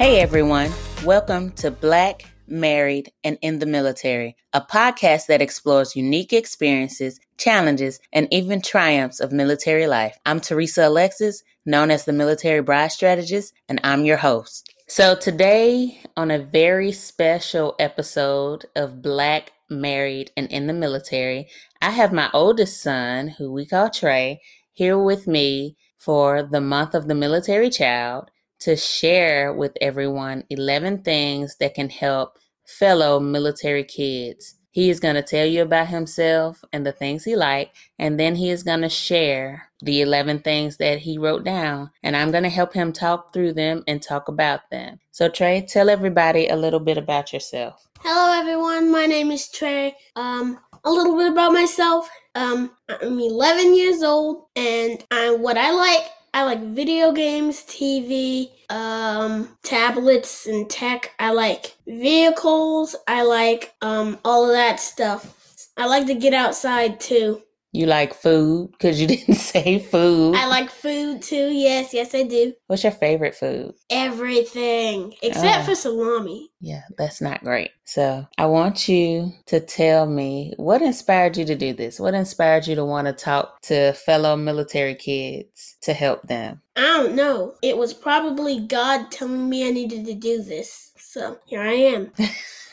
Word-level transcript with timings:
Hey 0.00 0.20
everyone, 0.20 0.72
welcome 1.04 1.50
to 1.56 1.70
Black, 1.70 2.24
Married, 2.48 3.12
and 3.22 3.36
in 3.42 3.58
the 3.58 3.66
Military, 3.66 4.34
a 4.54 4.62
podcast 4.62 5.26
that 5.26 5.42
explores 5.42 5.94
unique 5.94 6.32
experiences, 6.32 7.20
challenges, 7.36 8.00
and 8.10 8.26
even 8.30 8.62
triumphs 8.62 9.20
of 9.20 9.30
military 9.30 9.86
life. 9.86 10.18
I'm 10.24 10.40
Theresa 10.40 10.88
Alexis, 10.88 11.42
known 11.66 11.90
as 11.90 12.06
the 12.06 12.14
Military 12.14 12.62
Bride 12.62 12.92
Strategist, 12.92 13.52
and 13.68 13.78
I'm 13.84 14.06
your 14.06 14.16
host. 14.16 14.72
So 14.88 15.14
today, 15.14 16.00
on 16.16 16.30
a 16.30 16.38
very 16.38 16.92
special 16.92 17.74
episode 17.78 18.64
of 18.74 19.02
Black, 19.02 19.52
Married, 19.68 20.30
and 20.34 20.50
in 20.50 20.66
the 20.66 20.72
Military, 20.72 21.46
I 21.82 21.90
have 21.90 22.10
my 22.10 22.30
oldest 22.32 22.82
son, 22.82 23.28
who 23.28 23.52
we 23.52 23.66
call 23.66 23.90
Tre, 23.90 24.40
here 24.72 24.96
with 24.96 25.26
me 25.26 25.76
for 25.98 26.42
the 26.42 26.62
month 26.62 26.94
of 26.94 27.06
the 27.06 27.14
military 27.14 27.68
child 27.68 28.30
to 28.60 28.76
share 28.76 29.52
with 29.52 29.72
everyone 29.80 30.44
11 30.50 31.02
things 31.02 31.56
that 31.60 31.74
can 31.74 31.90
help 31.90 32.38
fellow 32.66 33.18
military 33.18 33.84
kids. 33.84 34.56
He 34.72 34.88
is 34.88 35.00
going 35.00 35.16
to 35.16 35.22
tell 35.22 35.46
you 35.46 35.62
about 35.62 35.88
himself 35.88 36.62
and 36.72 36.86
the 36.86 36.92
things 36.92 37.24
he 37.24 37.34
liked, 37.34 37.76
and 37.98 38.20
then 38.20 38.36
he 38.36 38.50
is 38.50 38.62
going 38.62 38.82
to 38.82 38.88
share 38.88 39.68
the 39.82 40.00
11 40.00 40.40
things 40.40 40.76
that 40.76 41.00
he 41.00 41.18
wrote 41.18 41.42
down, 41.42 41.90
and 42.04 42.16
I'm 42.16 42.30
going 42.30 42.44
to 42.44 42.50
help 42.50 42.72
him 42.72 42.92
talk 42.92 43.32
through 43.32 43.54
them 43.54 43.82
and 43.88 44.00
talk 44.00 44.28
about 44.28 44.70
them. 44.70 45.00
So, 45.10 45.28
Tre, 45.28 45.66
tell 45.66 45.90
everybody 45.90 46.46
a 46.46 46.56
little 46.56 46.78
bit 46.78 46.98
about 46.98 47.32
yourself. 47.32 47.88
Hello, 47.98 48.38
everyone. 48.38 48.92
My 48.92 49.06
name 49.06 49.32
is 49.32 49.50
Tre. 49.50 49.94
Um, 50.14 50.60
a 50.84 50.90
little 50.90 51.16
bit 51.16 51.32
about 51.32 51.52
myself. 51.52 52.08
Um, 52.36 52.70
I'm 52.88 53.18
11 53.18 53.76
years 53.76 54.04
old, 54.04 54.44
and 54.54 55.04
I, 55.10 55.34
what 55.34 55.58
I 55.58 55.72
like 55.72 56.10
I 56.32 56.44
like 56.44 56.60
video 56.60 57.12
games, 57.12 57.62
TV, 57.64 58.50
um, 58.68 59.56
tablets, 59.62 60.46
and 60.46 60.70
tech. 60.70 61.12
I 61.18 61.32
like 61.32 61.74
vehicles. 61.86 62.94
I 63.08 63.22
like 63.22 63.74
um, 63.82 64.18
all 64.24 64.44
of 64.44 64.52
that 64.52 64.78
stuff. 64.78 65.68
I 65.76 65.86
like 65.86 66.06
to 66.06 66.14
get 66.14 66.32
outside 66.32 67.00
too. 67.00 67.42
You 67.72 67.86
like 67.86 68.14
food 68.14 68.72
because 68.72 69.00
you 69.00 69.06
didn't 69.14 69.34
say 69.36 69.78
food. 69.78 70.34
I 70.34 70.46
like 70.46 70.70
food 70.70 71.22
too. 71.22 71.50
Yes, 71.52 71.94
yes, 71.94 72.14
I 72.14 72.24
do. 72.24 72.52
What's 72.66 72.82
your 72.82 72.92
favorite 72.92 73.34
food? 73.34 73.74
Everything 73.90 75.14
except 75.22 75.62
Oh. 75.62 75.64
for 75.64 75.70
uh, 75.72 75.74
salami. 75.74 76.50
Yeah, 76.60 76.82
that's 76.98 77.20
not 77.20 77.42
great. 77.44 77.70
So, 77.84 78.26
I 78.38 78.46
want 78.46 78.88
you 78.88 79.32
to 79.46 79.60
tell 79.60 80.06
me 80.06 80.52
what 80.56 80.82
inspired 80.82 81.36
you 81.36 81.44
to 81.46 81.54
do 81.56 81.72
this? 81.72 81.98
What 82.00 82.14
inspired 82.14 82.66
you 82.66 82.74
to 82.76 82.84
want 82.84 83.06
to 83.06 83.12
talk 83.12 83.60
to 83.62 83.92
fellow 83.92 84.36
military 84.36 84.94
kids 84.94 85.76
to 85.82 85.92
help 85.92 86.22
them? 86.24 86.60
I 86.76 86.80
don't 86.82 87.14
know. 87.14 87.54
It 87.62 87.76
was 87.78 87.94
probably 87.94 88.60
God 88.60 89.10
telling 89.10 89.48
me 89.48 89.66
I 89.66 89.70
needed 89.70 90.04
to 90.06 90.14
do 90.14 90.42
this. 90.42 90.92
So 90.98 91.38
here 91.46 91.62
I 91.62 91.72
am. 91.72 92.12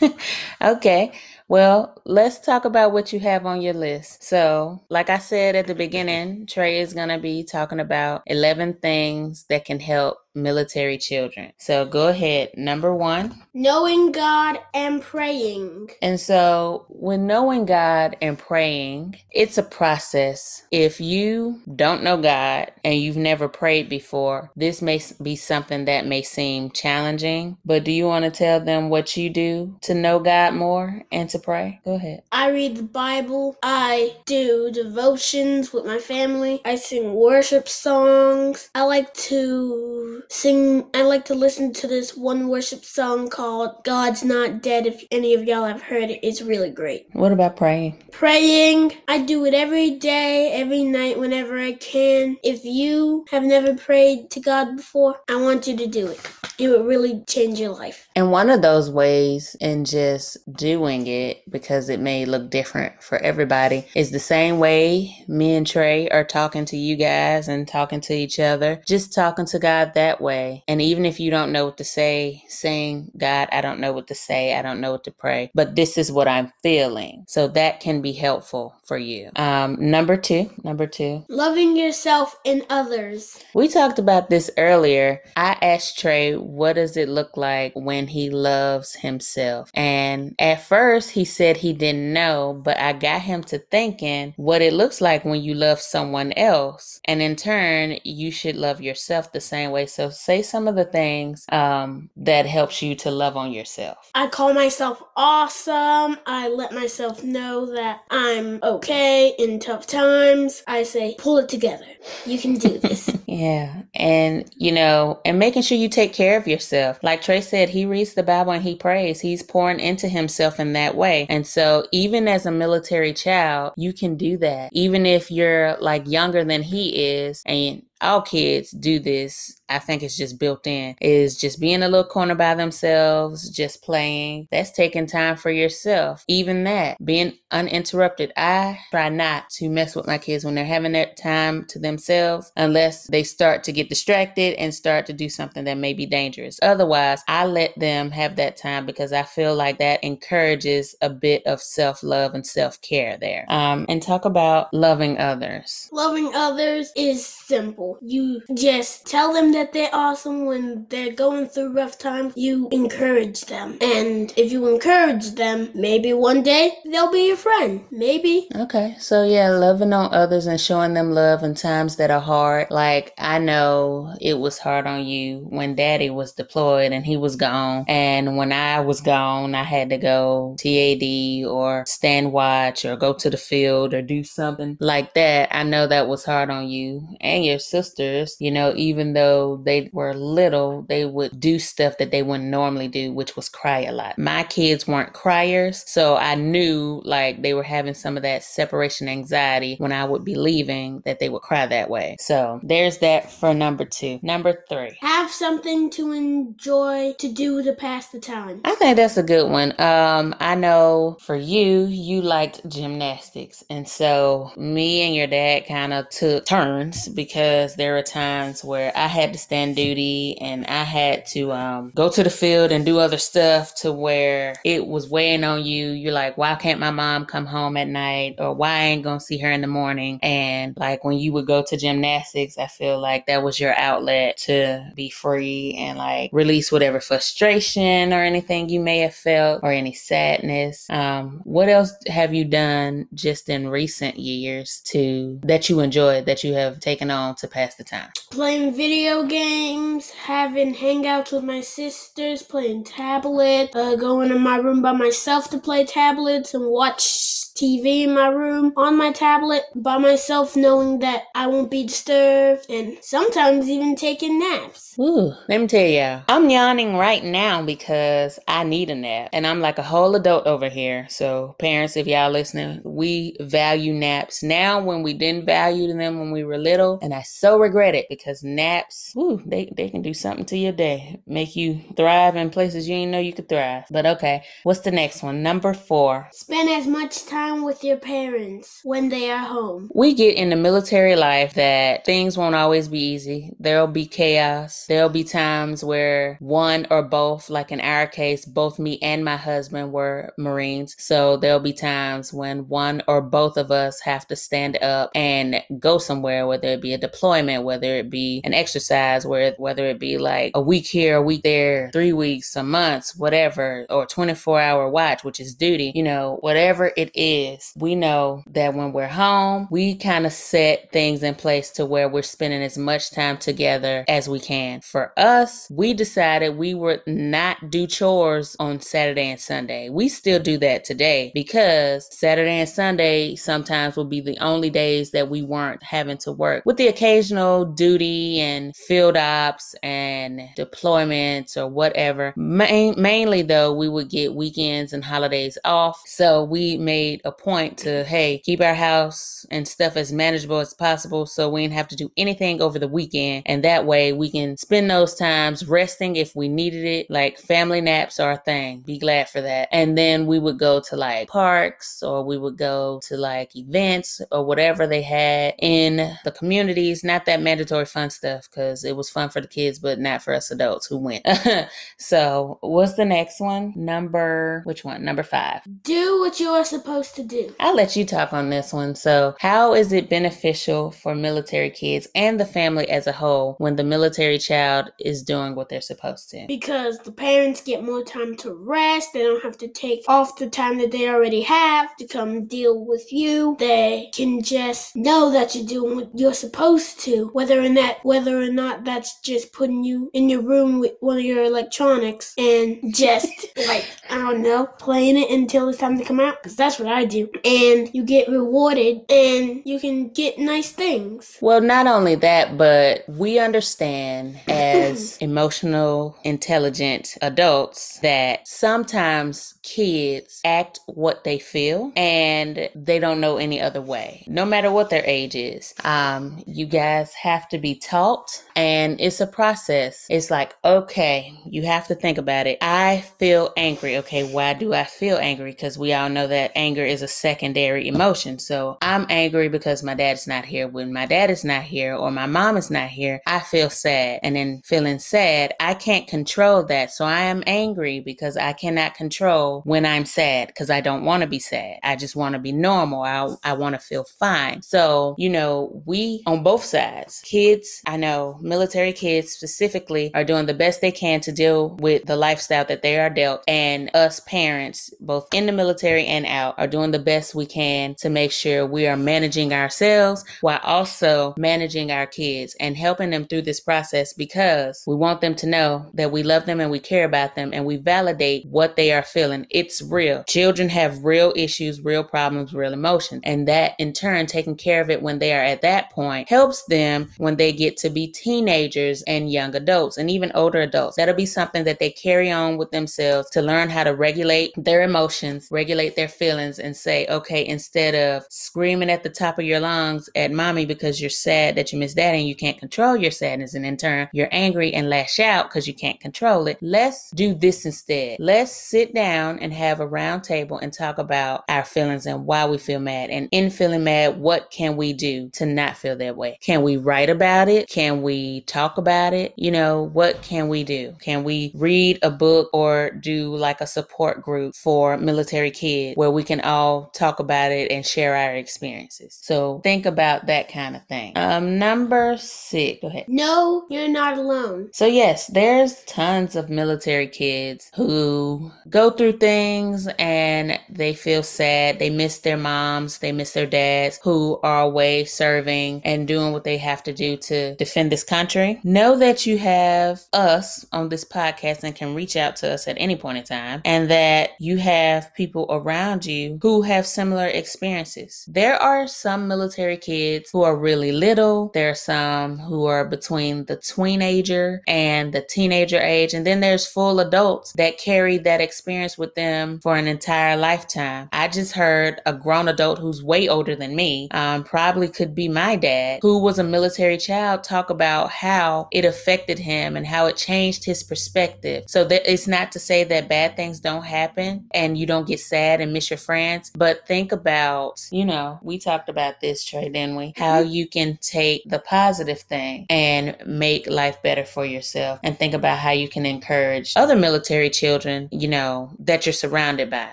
okay. 0.61 1.11
Well, 1.49 1.95
let's 2.05 2.39
talk 2.39 2.65
about 2.65 2.91
what 2.91 3.13
you 3.13 3.19
have 3.21 3.45
on 3.45 3.61
your 3.61 3.73
list. 3.73 4.21
So, 4.23 4.83
like 4.89 5.09
I 5.09 5.17
said 5.17 5.55
at 5.55 5.65
the 5.67 5.75
beginning, 5.75 6.45
Tre 6.45 6.79
is 6.79 6.93
going 6.93 7.07
to 7.07 7.19
be 7.19 7.43
talking 7.45 7.79
about 7.79 8.21
11 8.25 8.79
things 8.81 9.45
that 9.49 9.63
can 9.63 9.79
help 9.79 10.17
military 10.37 10.97
children. 10.97 11.51
So, 11.57 11.85
go 11.85 12.07
ahead. 12.07 12.51
Number 12.55 12.93
one. 12.93 13.35
Knowing 13.53 14.11
God 14.11 14.59
and 14.73 15.01
praying. 15.01 15.89
And 16.01 16.19
so, 16.19 16.85
when 16.89 17.27
knowing 17.27 17.65
God 17.65 18.15
and 18.21 18.37
praying, 18.37 19.17
it's 19.31 19.57
a 19.57 19.63
process. 19.63 20.63
If 20.71 21.01
you 21.01 21.61
don't 21.75 22.03
know 22.03 22.17
God 22.21 22.71
and 22.83 22.95
you've 22.99 23.17
never 23.17 23.47
prayed 23.47 23.89
before, 23.89 24.51
this 24.55 24.81
may 24.81 25.01
be 25.21 25.35
something 25.35 25.85
that 25.85 26.05
may 26.05 26.21
seem 26.21 26.71
challenging. 26.71 27.57
But 27.65 27.83
do 27.83 27.91
you 27.91 28.05
want 28.05 28.25
to 28.25 28.31
tell 28.31 28.59
them 28.59 28.89
what 28.89 29.17
you 29.17 29.29
do 29.29 29.77
to 29.81 29.93
know 29.93 30.19
God 30.19 30.53
more 30.53 31.03
and 31.11 31.29
to 31.29 31.39
pray? 31.39 31.79
Go 31.83 31.95
ahead. 31.95 32.23
I 32.31 32.49
read 32.51 32.75
the 32.75 32.83
Bible. 32.83 33.57
I 33.63 34.15
do 34.25 34.71
devotions 34.71 35.73
with 35.73 35.85
my 35.85 35.99
family. 35.99 36.61
I 36.65 36.75
sing 36.75 37.13
worship 37.13 37.67
songs. 37.67 38.69
I 38.75 38.83
like 38.83 39.13
to 39.15 40.23
sing, 40.29 40.89
I 40.93 41.03
like 41.03 41.25
to 41.25 41.35
listen 41.35 41.73
to 41.73 41.87
this 41.87 42.15
one 42.15 42.47
worship 42.47 42.83
song 42.83 43.29
called 43.29 43.83
God's 43.83 44.23
Not 44.23 44.61
Dead. 44.61 44.85
If 44.85 45.03
any 45.11 45.33
of 45.33 45.43
y'all 45.43 45.65
have 45.65 45.81
heard 45.81 46.09
it, 46.09 46.19
it's 46.23 46.41
really 46.41 46.69
great. 46.69 47.07
What 47.13 47.31
about 47.31 47.55
praying? 47.55 48.03
Praying, 48.11 48.93
I 49.07 49.19
do 49.19 49.45
it 49.45 49.53
every 49.53 49.91
day, 49.91 50.51
every 50.53 50.83
night, 50.83 51.19
whenever 51.19 51.57
I 51.57 51.73
can. 51.73 52.37
If 52.43 52.65
you 52.65 53.25
have 53.29 53.43
never 53.43 53.75
prayed 53.75 54.29
to 54.31 54.39
God 54.39 54.77
before, 54.77 55.17
I 55.29 55.35
want 55.35 55.67
you 55.67 55.77
to 55.77 55.87
do 55.87 56.07
it. 56.07 56.19
It 56.59 56.69
would 56.69 56.85
really 56.85 57.23
change 57.27 57.59
your 57.59 57.69
life. 57.71 58.09
And 58.15 58.31
one 58.31 58.49
of 58.49 58.61
those 58.61 58.89
ways 58.89 59.55
in 59.61 59.85
just 59.85 60.37
doing 60.53 61.05
it, 61.07 61.43
because 61.51 61.87
it 61.89 61.99
may 61.99 62.25
look 62.25 62.49
different 62.49 63.03
for 63.03 63.17
everybody, 63.19 63.85
is 63.95 64.11
the 64.11 64.19
same 64.19 64.57
way 64.57 65.23
me 65.27 65.55
and 65.55 65.67
Tre 65.67 66.07
are 66.09 66.23
talking 66.23 66.65
to 66.65 66.77
you 66.77 66.95
guys 66.95 67.47
and 67.47 67.67
talking 67.67 68.01
to 68.01 68.13
each 68.13 68.39
other, 68.39 68.81
just 68.87 69.13
talking 69.13 69.45
to 69.47 69.59
God 69.59 69.93
that 69.93 70.19
way. 70.19 70.63
And 70.67 70.81
even 70.81 71.05
if 71.05 71.19
you 71.19 71.29
don't 71.29 71.51
know 71.51 71.65
what 71.65 71.77
to 71.77 71.83
say, 71.83 72.43
saying, 72.47 73.11
God, 73.17 73.49
I 73.51 73.61
don't 73.61 73.79
know 73.79 73.93
what 73.93 74.07
to 74.07 74.15
say, 74.15 74.55
I 74.55 74.61
don't 74.61 74.81
know 74.81 74.91
what 74.91 75.03
to 75.03 75.11
pray, 75.11 75.51
but 75.53 75.75
this 75.75 75.97
is 75.97 76.11
what 76.11 76.27
I'm 76.27 76.51
feeling. 76.63 77.25
So 77.27 77.47
that 77.49 77.79
can 77.79 78.01
be 78.01 78.13
helpful 78.13 78.75
for 78.83 78.97
you. 78.97 79.29
Um, 79.35 79.77
number 79.79 80.17
two, 80.17 80.49
number 80.63 80.87
two, 80.87 81.23
Loving 81.29 81.77
yourself 81.77 82.35
and 82.45 82.65
others. 82.69 83.43
we 83.53 83.67
talked 83.67 83.99
about 83.99 84.29
this 84.29 84.49
earlier. 84.57 85.21
I 85.35 85.57
asked 85.61 85.99
Tre, 85.99 86.35
what 86.47 86.73
does 86.73 86.95
it 86.95 87.09
look 87.09 87.35
like 87.35 87.73
when 87.75 88.07
he 88.07 88.29
loves 88.29 88.95
himself? 88.95 89.69
And 89.73 90.33
at 90.39 90.61
first, 90.61 91.11
he 91.11 91.25
said 91.25 91.57
he 91.57 91.73
didn't 91.73 92.13
know, 92.13 92.59
but 92.63 92.77
I 92.79 92.93
got 92.93 93.21
him 93.21 93.43
to 93.45 93.59
thinking 93.59 94.33
what 94.37 94.61
it 94.61 94.71
looks 94.71 95.01
like 95.01 95.25
when 95.25 95.41
you 95.41 95.53
love 95.53 95.81
someone 95.81 96.31
else. 96.33 97.01
And 97.03 97.21
in 97.21 97.35
turn, 97.35 97.97
you 98.05 98.31
should 98.31 98.55
love 98.55 98.79
yourself 98.79 99.33
the 99.33 99.41
same 99.41 99.71
way. 99.71 99.87
So, 99.87 100.09
say 100.09 100.41
some 100.41 100.69
of 100.69 100.75
the 100.75 100.85
things 100.85 101.45
um, 101.51 102.09
that 102.15 102.45
helps 102.45 102.81
you 102.81 102.95
to 102.95 103.11
love 103.11 103.35
on 103.35 103.51
yourself. 103.51 104.09
I 104.15 104.27
call 104.27 104.53
myself 104.53 105.03
awesome. 105.17 106.17
I 106.25 106.47
let 106.47 106.71
myself 106.73 107.23
know 107.25 107.65
that 107.73 108.03
I'm 108.09 108.59
okay 108.63 109.33
in 109.37 109.59
tough 109.59 109.85
times. 109.85 110.63
I 110.65 110.83
say, 110.83 111.15
pull 111.17 111.39
it 111.39 111.49
together. 111.49 111.85
You 112.25 112.39
can 112.39 112.55
do 112.55 112.77
this. 112.79 113.09
Yeah. 113.27 113.83
And, 113.93 114.49
you 114.55 114.71
know, 114.71 115.19
and 115.25 115.37
making 115.37 115.61
sure 115.61 115.77
you 115.77 115.89
take 115.89 116.13
care 116.13 116.36
of 116.37 116.47
yourself. 116.47 116.99
Like 117.03 117.21
Tre 117.21 117.41
said, 117.41 117.69
he 117.69 117.85
reads 117.85 118.13
the 118.13 118.23
Bible 118.23 118.53
and 118.53 118.63
he 118.63 118.75
prays. 118.75 119.19
He's 119.19 119.43
pouring 119.43 119.79
into 119.79 120.07
himself 120.07 120.59
in 120.59 120.73
that 120.73 120.95
way. 120.95 121.25
And 121.29 121.45
so, 121.45 121.85
even 121.91 122.27
as 122.27 122.45
a 122.45 122.51
military 122.51 123.13
child, 123.13 123.73
you 123.75 123.93
can 123.93 124.15
do 124.15 124.37
that. 124.37 124.69
Even 124.73 125.05
if 125.05 125.29
you're 125.31 125.77
like 125.79 126.07
younger 126.07 126.43
than 126.43 126.63
he 126.63 127.05
is, 127.05 127.43
and 127.45 127.81
all 128.01 128.21
kids 128.21 128.71
do 128.71 128.99
this. 128.99 129.61
I 129.69 129.79
think 129.79 130.01
it's 130.01 130.15
just 130.15 130.39
built 130.39 130.65
in 130.65 130.95
is 131.01 131.37
just 131.37 131.59
being 131.59 131.83
a 131.83 131.89
little 131.89 132.09
corner 132.09 132.35
by 132.35 132.55
themselves, 132.55 133.49
just 133.49 133.83
playing. 133.83 134.47
That's 134.51 134.71
taking 134.71 135.07
time 135.07 135.35
for 135.35 135.51
yourself. 135.51 136.23
Even 136.27 136.63
that, 136.63 137.03
being 137.03 137.33
uninterrupted. 137.51 138.31
I 138.37 138.79
try 138.91 139.09
not 139.09 139.49
to 139.51 139.69
mess 139.69 139.95
with 139.95 140.07
my 140.07 140.17
kids 140.17 140.45
when 140.45 140.55
they're 140.55 140.65
having 140.65 140.93
that 140.93 141.17
time 141.17 141.65
to 141.65 141.79
themselves 141.79 142.51
unless 142.55 143.07
they 143.07 143.23
start 143.23 143.63
to 143.65 143.71
get 143.71 143.89
distracted 143.89 144.55
and 144.55 144.73
start 144.73 145.05
to 145.07 145.13
do 145.13 145.29
something 145.29 145.63
that 145.65 145.77
may 145.77 145.93
be 145.93 146.05
dangerous. 146.05 146.59
Otherwise, 146.61 147.21
I 147.27 147.45
let 147.45 147.77
them 147.77 148.11
have 148.11 148.35
that 148.37 148.57
time 148.57 148.85
because 148.85 149.11
I 149.13 149.23
feel 149.23 149.55
like 149.55 149.79
that 149.79 150.03
encourages 150.03 150.95
a 151.01 151.09
bit 151.09 151.45
of 151.45 151.61
self 151.61 152.03
love 152.03 152.33
and 152.33 152.45
self 152.45 152.81
care 152.81 153.17
there. 153.17 153.45
Um, 153.49 153.85
and 153.89 154.01
talk 154.01 154.25
about 154.25 154.73
loving 154.73 155.17
others. 155.17 155.89
Loving 155.91 156.31
others 156.33 156.91
is 156.95 157.25
simple. 157.25 157.86
You 158.01 158.41
just 158.53 159.05
tell 159.05 159.33
them 159.33 159.51
that 159.53 159.73
they're 159.73 159.93
awesome 159.93 160.45
when 160.45 160.85
they're 160.89 161.13
going 161.13 161.47
through 161.47 161.73
rough 161.73 161.97
times. 161.97 162.33
You 162.35 162.67
encourage 162.71 163.45
them. 163.45 163.77
And 163.81 164.33
if 164.35 164.51
you 164.51 164.67
encourage 164.67 165.31
them, 165.31 165.69
maybe 165.73 166.13
one 166.13 166.43
day 166.43 166.73
they'll 166.85 167.11
be 167.11 167.27
your 167.27 167.37
friend. 167.37 167.85
Maybe. 167.91 168.47
Okay, 168.55 168.95
so 168.99 169.23
yeah, 169.23 169.49
loving 169.49 169.93
on 169.93 170.13
others 170.13 170.47
and 170.47 170.59
showing 170.59 170.93
them 170.93 171.11
love 171.11 171.43
in 171.43 171.55
times 171.55 171.95
that 171.97 172.11
are 172.11 172.21
hard. 172.21 172.67
Like, 172.71 173.13
I 173.17 173.39
know 173.39 174.15
it 174.21 174.39
was 174.39 174.57
hard 174.57 174.87
on 174.87 175.05
you 175.05 175.45
when 175.49 175.75
daddy 175.75 176.09
was 176.09 176.33
deployed 176.33 176.91
and 176.91 177.05
he 177.05 177.17
was 177.17 177.35
gone. 177.35 177.85
And 177.87 178.37
when 178.37 178.51
I 178.51 178.79
was 178.79 179.01
gone, 179.01 179.55
I 179.55 179.63
had 179.63 179.89
to 179.89 179.97
go 179.97 180.55
TAD 180.57 181.45
or 181.47 181.83
stand 181.87 182.31
watch 182.31 182.85
or 182.85 182.95
go 182.95 183.13
to 183.13 183.29
the 183.29 183.37
field 183.37 183.93
or 183.93 184.01
do 184.01 184.23
something 184.23 184.77
like 184.79 185.13
that. 185.13 185.49
I 185.55 185.63
know 185.63 185.87
that 185.87 186.07
was 186.07 186.25
hard 186.25 186.49
on 186.49 186.67
you 186.67 187.07
and 187.21 187.45
your 187.45 187.59
sisters. 187.77 188.35
You 188.39 188.51
know, 188.51 188.73
even 188.75 189.13
though 189.13 189.61
they 189.63 189.89
were 189.93 190.13
little, 190.13 190.83
they 190.89 191.05
would 191.05 191.39
do 191.39 191.59
stuff 191.59 191.97
that 191.99 192.11
they 192.11 192.23
wouldn't 192.23 192.49
normally 192.49 192.87
do, 192.87 193.13
which 193.13 193.35
was 193.35 193.49
cry 193.49 193.81
a 193.81 193.91
lot. 193.91 194.17
My 194.17 194.43
kids 194.43 194.87
weren't 194.87 195.13
criers, 195.13 195.83
so 195.87 196.15
I 196.15 196.35
knew 196.35 197.01
like 197.05 197.41
they 197.41 197.53
were 197.53 197.63
having 197.63 197.93
some 197.93 198.17
of 198.17 198.23
that 198.23 198.43
separation 198.43 199.07
anxiety 199.07 199.75
when 199.77 199.91
I 199.91 200.05
would 200.05 200.23
be 200.23 200.35
leaving 200.35 201.01
that 201.05 201.19
they 201.19 201.29
would 201.29 201.41
cry 201.41 201.67
that 201.67 201.89
way. 201.89 202.15
So 202.19 202.59
there's 202.63 202.97
that 202.99 203.31
for 203.31 203.53
number 203.53 203.85
two. 203.85 204.19
Number 204.23 204.63
three. 204.69 204.97
Have 205.01 205.27
have 205.27 205.35
something 205.35 205.89
to 205.89 206.13
enjoy 206.13 207.13
to 207.19 207.27
do 207.27 207.61
to 207.61 207.73
pass 207.73 208.07
the 208.07 208.19
time. 208.19 208.61
I 208.63 208.75
think 208.75 208.95
that's 208.95 209.17
a 209.17 209.23
good 209.23 209.51
one. 209.51 209.73
Um, 209.77 210.33
I 210.39 210.55
know 210.55 211.17
for 211.19 211.35
you, 211.35 211.85
you 211.85 212.21
liked 212.21 212.67
gymnastics. 212.69 213.61
And 213.69 213.85
so 213.85 214.51
me 214.55 215.01
and 215.01 215.13
your 215.13 215.27
dad 215.27 215.65
kind 215.67 215.91
of 215.91 216.07
took 216.09 216.45
turns 216.45 217.09
because 217.09 217.66
there 217.75 217.93
were 217.93 218.03
times 218.03 218.63
where 218.63 218.91
I 218.95 219.07
had 219.07 219.33
to 219.33 219.39
stand 219.39 219.75
duty 219.75 220.37
and 220.39 220.65
I 220.65 220.83
had 220.83 221.25
to 221.27 221.51
um, 221.51 221.91
go 221.95 222.09
to 222.09 222.23
the 222.23 222.29
field 222.29 222.71
and 222.71 222.85
do 222.85 222.99
other 222.99 223.17
stuff 223.17 223.75
to 223.81 223.91
where 223.91 224.55
it 224.63 224.87
was 224.87 225.09
weighing 225.09 225.43
on 225.43 225.63
you. 225.63 225.89
You're 225.89 226.13
like, 226.13 226.37
why 226.37 226.55
can't 226.55 226.79
my 226.79 226.91
mom 226.91 227.25
come 227.25 227.45
home 227.45 227.77
at 227.77 227.87
night? 227.87 228.35
Or 228.39 228.53
why 228.53 228.69
I 228.69 228.83
ain't 228.85 229.03
gonna 229.03 229.19
see 229.19 229.37
her 229.39 229.51
in 229.51 229.61
the 229.61 229.67
morning? 229.67 230.19
And 230.21 230.75
like 230.77 231.03
when 231.03 231.17
you 231.17 231.33
would 231.33 231.47
go 231.47 231.63
to 231.63 231.77
gymnastics, 231.77 232.57
I 232.57 232.67
feel 232.67 232.99
like 232.99 233.25
that 233.27 233.43
was 233.43 233.59
your 233.59 233.75
outlet 233.75 234.37
to 234.45 234.91
be 234.95 235.09
free 235.09 235.75
and 235.77 235.97
like 235.97 236.29
release 236.33 236.71
whatever 236.71 236.99
frustration 236.99 238.13
or 238.13 238.21
anything 238.21 238.69
you 238.69 238.79
may 238.79 238.99
have 238.99 239.15
felt 239.15 239.61
or 239.63 239.71
any 239.71 239.93
sadness. 239.93 240.89
Um, 240.89 241.41
what 241.43 241.69
else 241.69 241.93
have 242.07 242.33
you 242.33 242.45
done 242.45 243.07
just 243.13 243.49
in 243.49 243.67
recent 243.67 244.17
years 244.17 244.81
to 244.85 245.39
that 245.43 245.69
you 245.69 245.79
enjoyed 245.79 246.25
that 246.25 246.43
you 246.43 246.53
have 246.53 246.79
taken 246.79 247.11
on 247.11 247.35
to 247.35 247.47
pass 247.57 247.73
the 247.73 247.83
time? 247.83 248.09
Playing 248.29 248.75
video 248.75 249.23
games, 249.23 250.11
having 250.11 250.75
hangouts 250.75 251.31
with 251.31 251.43
my 251.43 251.61
sisters, 251.61 252.43
playing 252.43 252.83
tablet, 252.83 253.75
uh, 253.75 253.95
going 253.95 254.29
in 254.29 254.41
my 254.41 254.57
room 254.57 254.83
by 254.83 254.91
myself 254.91 255.49
to 255.49 255.57
play 255.57 255.83
tablets 255.83 256.53
and 256.53 256.67
watch 256.67 257.46
TV 257.57 258.03
in 258.03 258.13
my 258.13 258.27
room 258.27 258.71
on 258.77 258.95
my 258.95 259.11
tablet 259.11 259.63
by 259.75 259.97
myself, 259.97 260.55
knowing 260.55 260.99
that 260.99 261.23
I 261.33 261.47
won't 261.47 261.71
be 261.71 261.87
disturbed, 261.87 262.67
and 262.69 262.99
sometimes 263.01 263.67
even 263.67 263.95
taking 263.95 264.37
naps. 264.37 264.95
Ooh, 264.99 265.33
let 265.49 265.61
me 265.61 265.67
tell 265.67 265.87
you, 265.87 266.21
I'm 266.29 266.49
yawning 266.51 266.95
right 266.97 267.23
now 267.23 267.63
because 267.63 268.37
I 268.47 268.63
need 268.63 268.91
a 268.91 268.95
nap, 268.95 269.29
and 269.33 269.47
I'm 269.47 269.59
like 269.59 269.79
a 269.79 269.83
whole 269.83 270.15
adult 270.15 270.45
over 270.45 270.69
here. 270.69 271.07
So, 271.09 271.55
parents, 271.57 271.97
if 271.97 272.05
y'all 272.05 272.29
listening, 272.29 272.81
we 272.83 273.35
value 273.39 273.93
naps 273.93 274.43
now 274.43 274.79
when 274.79 275.01
we 275.01 275.15
didn't 275.15 275.45
value 275.47 275.87
them 275.87 276.19
when 276.19 276.31
we 276.31 276.43
were 276.43 276.59
little, 276.59 276.99
and 277.01 277.11
I 277.11 277.23
so 277.23 277.57
regret 277.57 277.95
it 277.95 278.05
because 278.07 278.43
naps, 278.43 279.13
ooh, 279.17 279.41
they, 279.47 279.73
they 279.75 279.89
can 279.89 280.03
do 280.03 280.13
something 280.13 280.45
to 280.45 280.57
your 280.57 280.73
day, 280.73 281.21
make 281.25 281.55
you 281.55 281.81
thrive 281.95 282.35
in 282.35 282.51
places 282.51 282.87
you 282.87 282.97
didn't 282.97 283.11
know 283.11 283.19
you 283.19 283.33
could 283.33 283.49
thrive. 283.49 283.85
But 283.89 284.05
okay, 284.05 284.43
what's 284.61 284.81
the 284.81 284.91
next 284.91 285.23
one? 285.23 285.41
Number 285.41 285.73
four. 285.73 286.29
Spend 286.33 286.69
as 286.69 286.85
much 286.85 287.25
time 287.25 287.46
with 287.55 287.83
your 287.83 287.97
parents 287.97 288.81
when 288.83 289.09
they 289.09 289.31
are 289.31 289.45
home. 289.45 289.89
We 289.93 290.13
get 290.13 290.35
in 290.35 290.49
the 290.49 290.55
military 290.55 291.15
life 291.15 291.53
that 291.53 292.05
things 292.05 292.37
won't 292.37 292.55
always 292.55 292.87
be 292.87 292.99
easy. 292.99 293.53
There'll 293.59 293.87
be 293.87 294.05
chaos. 294.05 294.85
There'll 294.87 295.09
be 295.09 295.23
times 295.23 295.83
where 295.83 296.37
one 296.39 296.87
or 296.89 297.03
both, 297.03 297.49
like 297.49 297.71
in 297.71 297.79
our 297.79 298.05
case, 298.05 298.45
both 298.45 298.79
me 298.79 298.99
and 299.01 299.23
my 299.23 299.37
husband 299.37 299.93
were 299.93 300.33
Marines. 300.37 300.95
So 300.99 301.37
there'll 301.37 301.59
be 301.59 301.73
times 301.73 302.33
when 302.33 302.67
one 302.67 303.01
or 303.07 303.21
both 303.21 303.57
of 303.57 303.71
us 303.71 303.99
have 304.01 304.27
to 304.27 304.35
stand 304.35 304.77
up 304.83 305.11
and 305.15 305.63
go 305.79 305.97
somewhere, 305.97 306.47
whether 306.47 306.67
it 306.69 306.81
be 306.81 306.93
a 306.93 306.97
deployment, 306.97 307.63
whether 307.63 307.95
it 307.95 308.09
be 308.09 308.41
an 308.43 308.53
exercise, 308.53 309.25
where 309.25 309.53
whether 309.57 309.85
it 309.85 309.99
be 309.99 310.17
like 310.17 310.51
a 310.53 310.61
week 310.61 310.85
here, 310.85 311.17
a 311.17 311.21
week 311.21 311.43
there, 311.43 311.89
three 311.93 312.13
weeks, 312.13 312.51
some 312.51 312.69
months, 312.69 313.15
whatever, 313.15 313.85
or 313.89 314.05
24 314.05 314.59
hour 314.59 314.89
watch, 314.89 315.23
which 315.23 315.39
is 315.39 315.55
duty, 315.55 315.91
you 315.95 316.03
know, 316.03 316.37
whatever 316.41 316.91
it 316.97 317.11
is 317.15 317.36
is 317.37 317.71
we 317.75 317.95
know 317.95 318.43
that 318.47 318.73
when 318.73 318.93
we're 318.93 319.07
home, 319.07 319.67
we 319.71 319.95
kind 319.95 320.25
of 320.25 320.33
set 320.33 320.91
things 320.91 321.23
in 321.23 321.35
place 321.35 321.69
to 321.71 321.85
where 321.85 322.09
we're 322.09 322.21
spending 322.21 322.61
as 322.61 322.77
much 322.77 323.11
time 323.11 323.37
together 323.37 324.05
as 324.07 324.27
we 324.27 324.39
can. 324.39 324.81
For 324.81 325.13
us, 325.17 325.67
we 325.69 325.93
decided 325.93 326.57
we 326.57 326.73
would 326.73 327.01
not 327.05 327.69
do 327.69 327.87
chores 327.87 328.55
on 328.59 328.81
Saturday 328.81 329.29
and 329.29 329.39
Sunday. 329.39 329.89
We 329.89 330.09
still 330.09 330.39
do 330.39 330.57
that 330.59 330.83
today 330.83 331.31
because 331.33 332.07
Saturday 332.11 332.59
and 332.59 332.69
Sunday 332.69 333.35
sometimes 333.35 333.95
will 333.95 334.05
be 334.05 334.21
the 334.21 334.37
only 334.39 334.69
days 334.69 335.11
that 335.11 335.29
we 335.29 335.41
weren't 335.41 335.83
having 335.83 336.17
to 336.19 336.31
work 336.31 336.63
with 336.65 336.77
the 336.77 336.87
occasional 336.87 337.65
duty 337.65 338.39
and 338.39 338.75
field 338.75 339.17
ops 339.17 339.75
and 339.83 340.41
deployments 340.57 341.57
or 341.57 341.67
whatever. 341.67 342.33
Main, 342.35 342.95
mainly 342.97 343.41
though, 343.41 343.73
we 343.73 343.89
would 343.89 344.09
get 344.09 344.35
weekends 344.35 344.93
and 344.93 345.03
holidays 345.03 345.57
off. 345.63 346.01
So 346.05 346.43
we 346.43 346.77
made 346.77 347.21
a 347.27 347.31
point 347.31 347.77
to, 347.79 348.03
hey, 348.05 348.39
keep 348.39 348.61
our 348.61 348.73
house 348.73 349.45
and 349.51 349.67
stuff 349.67 349.97
as 349.97 350.11
manageable 350.11 350.59
as 350.59 350.73
possible 350.73 351.25
so 351.25 351.49
we 351.49 351.61
didn't 351.61 351.73
have 351.73 351.87
to 351.89 351.95
do 351.95 352.11
anything 352.17 352.61
over 352.61 352.79
the 352.79 352.87
weekend. 352.87 353.43
And 353.45 353.63
that 353.63 353.85
way 353.85 354.13
we 354.13 354.31
can 354.31 354.57
spend 354.57 354.89
those 354.89 355.13
times 355.15 355.67
resting 355.67 356.15
if 356.15 356.35
we 356.35 356.47
needed 356.47 356.85
it. 356.85 357.09
Like 357.09 357.37
family 357.37 357.81
naps 357.81 358.19
are 358.19 358.31
a 358.31 358.37
thing. 358.37 358.79
Be 358.79 358.97
glad 358.97 359.29
for 359.29 359.41
that. 359.41 359.67
And 359.71 359.97
then 359.97 360.25
we 360.25 360.39
would 360.39 360.57
go 360.57 360.79
to 360.89 360.95
like 360.95 361.27
parks 361.27 362.01
or 362.01 362.23
we 362.23 362.37
would 362.37 362.57
go 362.57 363.01
to 363.07 363.17
like 363.17 363.55
events 363.55 364.21
or 364.31 364.45
whatever 364.45 364.87
they 364.87 365.01
had 365.01 365.53
in 365.59 365.97
the 366.23 366.31
communities. 366.31 367.03
Not 367.03 367.25
that 367.25 367.41
mandatory 367.41 367.85
fun 367.85 368.09
stuff 368.09 368.49
because 368.49 368.83
it 368.85 368.95
was 368.95 369.09
fun 369.09 369.29
for 369.29 369.41
the 369.41 369.47
kids, 369.47 369.79
but 369.79 369.99
not 369.99 370.23
for 370.23 370.33
us 370.33 370.49
adults 370.49 370.87
who 370.87 370.97
went. 370.97 371.27
so 371.97 372.57
what's 372.61 372.93
the 372.93 373.05
next 373.05 373.41
one? 373.41 373.73
Number, 373.75 374.61
which 374.63 374.85
one? 374.85 375.03
Number 375.03 375.23
five. 375.23 375.61
Do 375.83 376.19
what 376.19 376.39
you 376.39 376.49
are 376.49 376.63
supposed 376.63 377.16
to 377.17 377.23
do? 377.23 377.53
I'll 377.59 377.75
let 377.75 377.95
you 377.95 378.05
talk 378.05 378.31
on 378.31 378.49
this 378.49 378.71
one. 378.71 378.95
So, 378.95 379.35
how 379.39 379.73
is 379.73 379.91
it 379.91 380.09
beneficial 380.09 380.91
for 380.91 381.13
military 381.13 381.69
kids 381.69 382.07
and 382.15 382.39
the 382.39 382.45
family 382.45 382.89
as 382.89 383.07
a 383.07 383.11
whole 383.11 383.55
when 383.57 383.75
the 383.75 383.83
military 383.83 384.37
child 384.37 384.89
is 384.99 385.23
doing 385.23 385.55
what 385.55 385.69
they're 385.69 385.81
supposed 385.81 386.29
to? 386.29 386.45
Because 386.47 386.99
the 386.99 387.11
parents 387.11 387.61
get 387.61 387.83
more 387.83 388.03
time 388.03 388.35
to 388.37 388.53
rest. 388.53 389.09
They 389.13 389.23
don't 389.23 389.43
have 389.43 389.57
to 389.57 389.67
take 389.67 390.03
off 390.07 390.37
the 390.37 390.49
time 390.49 390.77
that 390.77 390.91
they 390.91 391.09
already 391.09 391.41
have 391.41 391.95
to 391.97 392.07
come 392.07 392.45
deal 392.45 392.85
with 392.85 393.11
you. 393.11 393.55
They 393.59 394.09
can 394.13 394.41
just 394.41 394.95
know 394.95 395.31
that 395.31 395.55
you're 395.55 395.65
doing 395.65 395.95
what 395.95 396.11
you're 396.13 396.33
supposed 396.33 396.99
to, 397.01 397.27
whether 397.33 397.61
or 397.61 397.69
not 397.69 397.97
whether 398.03 398.41
or 398.41 398.51
not 398.51 398.83
that's 398.83 399.19
just 399.21 399.51
putting 399.51 399.83
you 399.83 400.09
in 400.13 400.29
your 400.29 400.41
room 400.41 400.79
with 400.79 400.93
one 400.99 401.17
of 401.17 401.23
your 401.23 401.43
electronics 401.43 402.33
and 402.37 402.93
just 402.93 403.27
like 403.67 403.87
I 404.09 404.17
don't 404.17 404.43
know, 404.43 404.67
playing 404.79 405.17
it 405.17 405.31
until 405.31 405.69
it's 405.69 405.79
time 405.79 405.97
to 405.97 406.05
come 406.05 406.19
out. 406.19 406.41
Because 406.41 406.55
that's 406.55 406.79
what 406.79 406.87
I 406.87 407.05
do 407.07 407.17
you 407.17 407.31
and 407.43 407.89
you 407.93 408.03
get 408.03 408.27
rewarded 408.27 409.01
and 409.09 409.61
you 409.65 409.79
can 409.79 410.09
get 410.09 410.37
nice 410.37 410.71
things. 410.71 411.37
Well, 411.41 411.61
not 411.61 411.87
only 411.87 412.15
that, 412.15 412.57
but 412.57 413.03
we 413.07 413.39
understand 413.39 414.39
as 414.47 415.17
emotional, 415.17 416.17
intelligent 416.23 417.17
adults 417.21 417.99
that 417.99 418.47
sometimes 418.47 419.55
kids 419.63 420.41
act 420.45 420.79
what 420.85 421.23
they 421.23 421.39
feel 421.39 421.91
and 421.95 422.69
they 422.75 422.99
don't 422.99 423.19
know 423.19 423.37
any 423.37 423.61
other 423.61 423.81
way, 423.81 424.23
no 424.27 424.45
matter 424.45 424.71
what 424.71 424.89
their 424.89 425.03
age 425.05 425.35
is. 425.35 425.73
Um, 425.83 426.43
you 426.45 426.65
guys 426.65 427.13
have 427.13 427.47
to 427.49 427.57
be 427.57 427.75
taught, 427.75 428.43
and 428.55 428.99
it's 428.99 429.19
a 429.19 429.27
process. 429.27 430.05
It's 430.09 430.31
like, 430.31 430.55
okay, 430.63 431.37
you 431.45 431.63
have 431.63 431.87
to 431.87 431.95
think 431.95 432.17
about 432.17 432.47
it. 432.47 432.57
I 432.61 433.03
feel 433.19 433.53
angry. 433.57 433.97
Okay, 433.97 434.31
why 434.31 434.53
do 434.53 434.73
I 434.73 434.83
feel 434.83 435.17
angry? 435.17 435.51
Because 435.51 435.77
we 435.77 435.93
all 435.93 436.09
know 436.09 436.27
that 436.27 436.51
anger 436.55 436.85
is 436.85 436.96
a 437.01 437.07
secondary 437.07 437.87
emotion. 437.87 438.39
So 438.39 438.77
I'm 438.81 439.05
angry 439.09 439.49
because 439.49 439.83
my 439.83 439.93
dad's 439.93 440.27
not 440.27 440.45
here. 440.45 440.67
When 440.67 440.93
my 440.93 441.05
dad 441.05 441.29
is 441.29 441.43
not 441.43 441.63
here 441.63 441.95
or 441.95 442.11
my 442.11 442.25
mom 442.25 442.57
is 442.57 442.71
not 442.71 442.89
here, 442.89 443.21
I 443.25 443.39
feel 443.39 443.69
sad. 443.69 444.19
And 444.23 444.35
then 444.35 444.61
feeling 444.63 444.99
sad, 444.99 445.53
I 445.59 445.73
can't 445.73 446.07
control 446.07 446.63
that. 446.65 446.91
So 446.91 447.05
I 447.05 447.21
am 447.21 447.43
angry 447.47 447.99
because 447.99 448.37
I 448.37 448.53
cannot 448.53 448.95
control 448.95 449.61
when 449.65 449.85
I'm 449.85 450.05
sad 450.05 450.47
because 450.47 450.69
I 450.69 450.81
don't 450.81 451.05
want 451.05 451.21
to 451.21 451.27
be 451.27 451.39
sad. 451.39 451.79
I 451.83 451.95
just 451.95 452.15
want 452.15 452.33
to 452.33 452.39
be 452.39 452.51
normal. 452.51 453.03
I, 453.03 453.29
I 453.43 453.53
want 453.53 453.75
to 453.75 453.79
feel 453.79 454.03
fine. 454.03 454.61
So, 454.61 455.15
you 455.17 455.29
know, 455.29 455.81
we 455.85 456.21
on 456.25 456.43
both 456.43 456.63
sides, 456.63 457.21
kids, 457.25 457.81
I 457.85 457.97
know 457.97 458.37
military 458.41 458.93
kids 458.93 459.31
specifically 459.31 460.11
are 460.13 460.23
doing 460.23 460.45
the 460.45 460.53
best 460.53 460.81
they 460.81 460.91
can 460.91 461.19
to 461.21 461.31
deal 461.31 461.75
with 461.79 462.05
the 462.05 462.15
lifestyle 462.15 462.65
that 462.65 462.81
they 462.81 462.99
are 462.99 463.09
dealt. 463.09 463.43
And 463.47 463.89
us 463.93 464.19
parents, 464.21 464.93
both 464.99 465.27
in 465.33 465.45
the 465.45 465.51
military 465.51 466.05
and 466.05 466.25
out, 466.25 466.55
are 466.57 466.67
doing 466.67 466.76
the 466.91 466.99
best 466.99 467.35
we 467.35 467.45
can 467.45 467.95
to 467.95 468.09
make 468.09 468.31
sure 468.31 468.65
we 468.65 468.87
are 468.87 468.95
managing 468.95 469.53
ourselves 469.53 470.23
while 470.41 470.59
also 470.63 471.33
managing 471.37 471.91
our 471.91 472.05
kids 472.05 472.55
and 472.59 472.77
helping 472.77 473.09
them 473.09 473.25
through 473.25 473.41
this 473.41 473.59
process 473.59 474.13
because 474.13 474.83
we 474.87 474.95
want 474.95 475.21
them 475.21 475.35
to 475.35 475.47
know 475.47 475.89
that 475.93 476.11
we 476.11 476.23
love 476.23 476.45
them 476.45 476.61
and 476.61 476.71
we 476.71 476.79
care 476.79 477.05
about 477.05 477.35
them 477.35 477.51
and 477.53 477.65
we 477.65 477.77
validate 477.77 478.45
what 478.47 478.75
they 478.75 478.91
are 478.91 479.03
feeling 479.03 479.45
it's 479.49 479.81
real. 479.81 480.23
Children 480.25 480.69
have 480.69 481.03
real 481.03 481.33
issues, 481.35 481.81
real 481.81 482.03
problems, 482.03 482.53
real 482.53 482.73
emotions. 482.73 483.21
And 483.23 483.47
that 483.47 483.73
in 483.79 483.93
turn, 483.93 484.25
taking 484.25 484.55
care 484.55 484.81
of 484.81 484.89
it 484.89 485.01
when 485.01 485.19
they 485.19 485.33
are 485.33 485.43
at 485.43 485.61
that 485.61 485.91
point 485.91 486.29
helps 486.29 486.63
them 486.65 487.09
when 487.17 487.37
they 487.37 487.51
get 487.51 487.77
to 487.77 487.89
be 487.89 488.07
teenagers 488.07 489.01
and 489.03 489.31
young 489.31 489.55
adults 489.55 489.97
and 489.97 490.09
even 490.09 490.31
older 490.35 490.61
adults. 490.61 490.97
That'll 490.97 491.15
be 491.15 491.25
something 491.25 491.63
that 491.63 491.79
they 491.79 491.89
carry 491.89 492.31
on 492.31 492.57
with 492.57 492.71
themselves 492.71 493.29
to 493.31 493.41
learn 493.41 493.69
how 493.69 493.83
to 493.83 493.95
regulate 493.95 494.53
their 494.55 494.83
emotions, 494.83 495.47
regulate 495.51 495.95
their 495.95 496.07
feelings, 496.07 496.59
and 496.67 496.77
say, 496.77 497.07
okay, 497.07 497.43
instead 497.47 497.95
of 497.95 498.23
screaming 498.29 498.91
at 498.91 499.01
the 499.01 499.09
top 499.09 499.39
of 499.39 499.45
your 499.45 499.59
lungs 499.59 500.09
at 500.15 500.31
mommy 500.31 500.65
because 500.65 501.01
you're 501.01 501.09
sad 501.09 501.55
that 501.55 501.73
you 501.73 501.79
miss 501.79 501.95
daddy 501.95 502.19
and 502.19 502.27
you 502.27 502.35
can't 502.35 502.59
control 502.59 502.95
your 502.95 503.09
sadness, 503.09 503.55
and 503.55 503.65
in 503.65 503.77
turn 503.77 504.07
you're 504.13 504.29
angry 504.31 504.73
and 504.73 504.89
lash 504.89 505.19
out 505.19 505.49
because 505.49 505.67
you 505.67 505.73
can't 505.73 505.99
control 505.99 506.47
it, 506.47 506.57
let's 506.61 507.09
do 507.11 507.33
this 507.33 507.65
instead. 507.65 508.17
Let's 508.19 508.51
sit 508.51 508.93
down 508.93 509.39
and 509.39 509.53
have 509.53 509.79
a 509.79 509.87
round 509.87 510.23
table 510.23 510.57
and 510.57 510.73
talk 510.73 510.97
about 510.97 511.45
our 511.49 511.63
feelings 511.63 512.05
and 512.05 512.25
why 512.25 512.45
we 512.45 512.57
feel 512.57 512.79
mad. 512.79 513.09
And 513.09 513.29
in 513.31 513.49
feeling 513.49 513.83
mad, 513.83 514.19
what 514.19 514.51
can 514.51 514.75
we 514.75 514.93
do 514.93 515.29
to 515.33 515.45
not 515.45 515.77
feel 515.77 515.95
that 515.95 516.17
way? 516.17 516.37
Can 516.41 516.61
we 516.61 516.75
write 516.75 517.09
about 517.09 517.47
it? 517.47 517.69
Can 517.69 518.01
we 518.01 518.41
talk 518.41 518.77
about 518.77 519.13
it? 519.13 519.33
You 519.37 519.51
know, 519.51 519.83
what 519.83 520.21
can 520.21 520.49
we 520.49 520.63
do? 520.63 520.93
Can 521.01 521.23
we 521.23 521.51
read 521.55 521.99
a 522.01 522.11
book 522.11 522.49
or 522.51 522.91
do 522.91 523.35
like 523.35 523.61
a 523.61 523.67
support 523.67 524.21
group 524.21 524.53
for 524.55 524.97
military 524.97 525.51
kids 525.51 525.95
where 525.95 526.11
we 526.11 526.23
can 526.23 526.41
all 526.41 526.56
talk 526.93 527.19
about 527.19 527.51
it 527.51 527.71
and 527.71 527.85
share 527.85 528.15
our 528.15 528.35
experiences? 528.35 529.17
So 529.21 529.61
think 529.63 529.85
about 529.85 530.27
that 530.27 530.51
kind 530.51 530.75
of 530.75 530.85
thing. 530.87 531.13
Um, 531.15 531.57
number 531.59 532.17
six, 532.17 532.79
go 532.81 532.87
ahead. 532.87 533.05
No, 533.07 533.65
you're 533.69 533.87
not 533.87 534.17
alone. 534.17 534.69
So, 534.73 534.85
yes, 534.85 535.27
there's 535.27 535.83
tons 535.85 536.35
of 536.35 536.49
military 536.49 537.07
kids 537.07 537.71
who 537.75 538.51
go 538.69 538.89
through 538.91 539.17
things 539.19 539.87
and 539.99 540.59
they 540.69 540.93
feel 540.93 541.23
sad. 541.23 541.79
They 541.79 541.89
miss 541.89 542.19
their 542.19 542.37
moms, 542.37 542.99
they 542.99 543.11
miss 543.11 543.33
their 543.33 543.45
dads 543.45 543.99
who 544.03 544.39
are 544.43 544.61
away 544.61 545.05
serving 545.05 545.81
and 545.83 546.07
doing 546.07 546.33
what 546.33 546.43
they 546.43 546.57
have 546.57 546.83
to 546.83 546.93
do 546.93 547.17
to 547.17 547.55
defend 547.55 547.91
this 547.91 548.03
country. 548.03 548.59
Know 548.63 548.97
that 548.97 549.25
you 549.25 549.37
have 549.37 550.01
us 550.13 550.65
on 550.71 550.89
this 550.89 551.05
podcast 551.05 551.63
and 551.63 551.75
can 551.75 551.95
reach 551.95 552.15
out 552.15 552.35
to 552.37 552.53
us 552.53 552.67
at 552.67 552.77
any 552.79 552.95
point 552.95 553.17
in 553.17 553.23
time, 553.23 553.61
and 553.65 553.89
that 553.89 554.31
you 554.39 554.57
have 554.57 555.13
people 555.15 555.45
around 555.49 556.05
you 556.05 556.37
who 556.47 556.61
have 556.61 556.87
similar 556.87 557.27
experiences. 557.27 558.23
There 558.25 558.55
are 558.55 558.87
some 558.87 559.27
military 559.27 559.75
kids 559.75 560.29
who 560.31 560.43
are 560.43 560.55
really 560.55 560.93
little, 560.93 561.51
there 561.53 561.71
are 561.71 561.75
some 561.75 562.37
who 562.37 562.65
are 562.65 562.85
between 562.87 563.43
the 563.45 563.57
teenager 563.57 564.61
and 564.65 565.11
the 565.11 565.21
teenager 565.21 565.77
age, 565.79 566.13
and 566.13 566.25
then 566.25 566.39
there's 566.39 566.65
full 566.65 567.01
adults 567.01 567.51
that 567.57 567.77
carry 567.77 568.17
that 568.19 568.39
experience 568.39 568.97
with 568.97 569.13
them 569.15 569.59
for 569.61 569.75
an 569.75 569.87
entire 569.87 570.37
lifetime. 570.37 571.09
I 571.11 571.27
just 571.27 571.51
heard 571.51 571.99
a 572.05 572.13
grown 572.13 572.47
adult 572.47 572.79
who's 572.79 573.03
way 573.03 573.27
older 573.27 573.53
than 573.53 573.75
me, 573.75 574.07
um, 574.11 574.45
probably 574.45 574.87
could 574.87 575.13
be 575.13 575.27
my 575.27 575.57
dad, 575.57 575.99
who 576.01 576.17
was 576.17 576.39
a 576.39 576.45
military 576.45 576.97
child, 576.97 577.43
talk 577.43 577.69
about 577.69 578.09
how 578.09 578.69
it 578.71 578.85
affected 578.85 579.37
him 579.37 579.75
and 579.75 579.85
how 579.85 580.05
it 580.05 580.15
changed 580.15 580.63
his 580.63 580.81
perspective. 580.81 581.65
So 581.67 581.83
that 581.83 582.09
it's 582.09 582.27
not 582.27 582.53
to 582.53 582.59
say 582.59 582.85
that 582.85 583.09
bad 583.09 583.35
things 583.35 583.59
don't 583.59 583.83
happen 583.83 584.47
and 584.53 584.77
you 584.77 584.85
don't 584.85 585.07
get 585.07 585.19
sad 585.19 585.59
and 585.59 585.73
miss 585.73 585.89
your 585.89 585.97
friends, 585.97 586.36
but 586.55 586.85
think 586.87 587.11
about, 587.11 587.85
you 587.91 588.05
know, 588.05 588.39
we 588.41 588.57
talked 588.57 588.89
about 588.89 589.21
this, 589.21 589.43
Tre, 589.43 589.69
didn't 589.69 589.95
we? 589.95 590.13
How 590.15 590.41
mm-hmm. 590.41 590.51
you 590.51 590.67
can 590.67 590.97
take 591.01 591.43
the 591.45 591.59
positive 591.59 592.19
thing 592.19 592.65
and 592.69 593.15
make 593.25 593.67
life 593.67 594.01
better 594.01 594.25
for 594.25 594.45
yourself 594.45 594.99
and 595.03 595.17
think 595.17 595.33
about 595.33 595.59
how 595.59 595.71
you 595.71 595.87
can 595.87 596.05
encourage 596.05 596.73
other 596.75 596.95
military 596.95 597.49
children, 597.49 598.09
you 598.11 598.27
know, 598.27 598.71
that 598.79 599.05
you're 599.05 599.13
surrounded 599.13 599.69
by. 599.69 599.89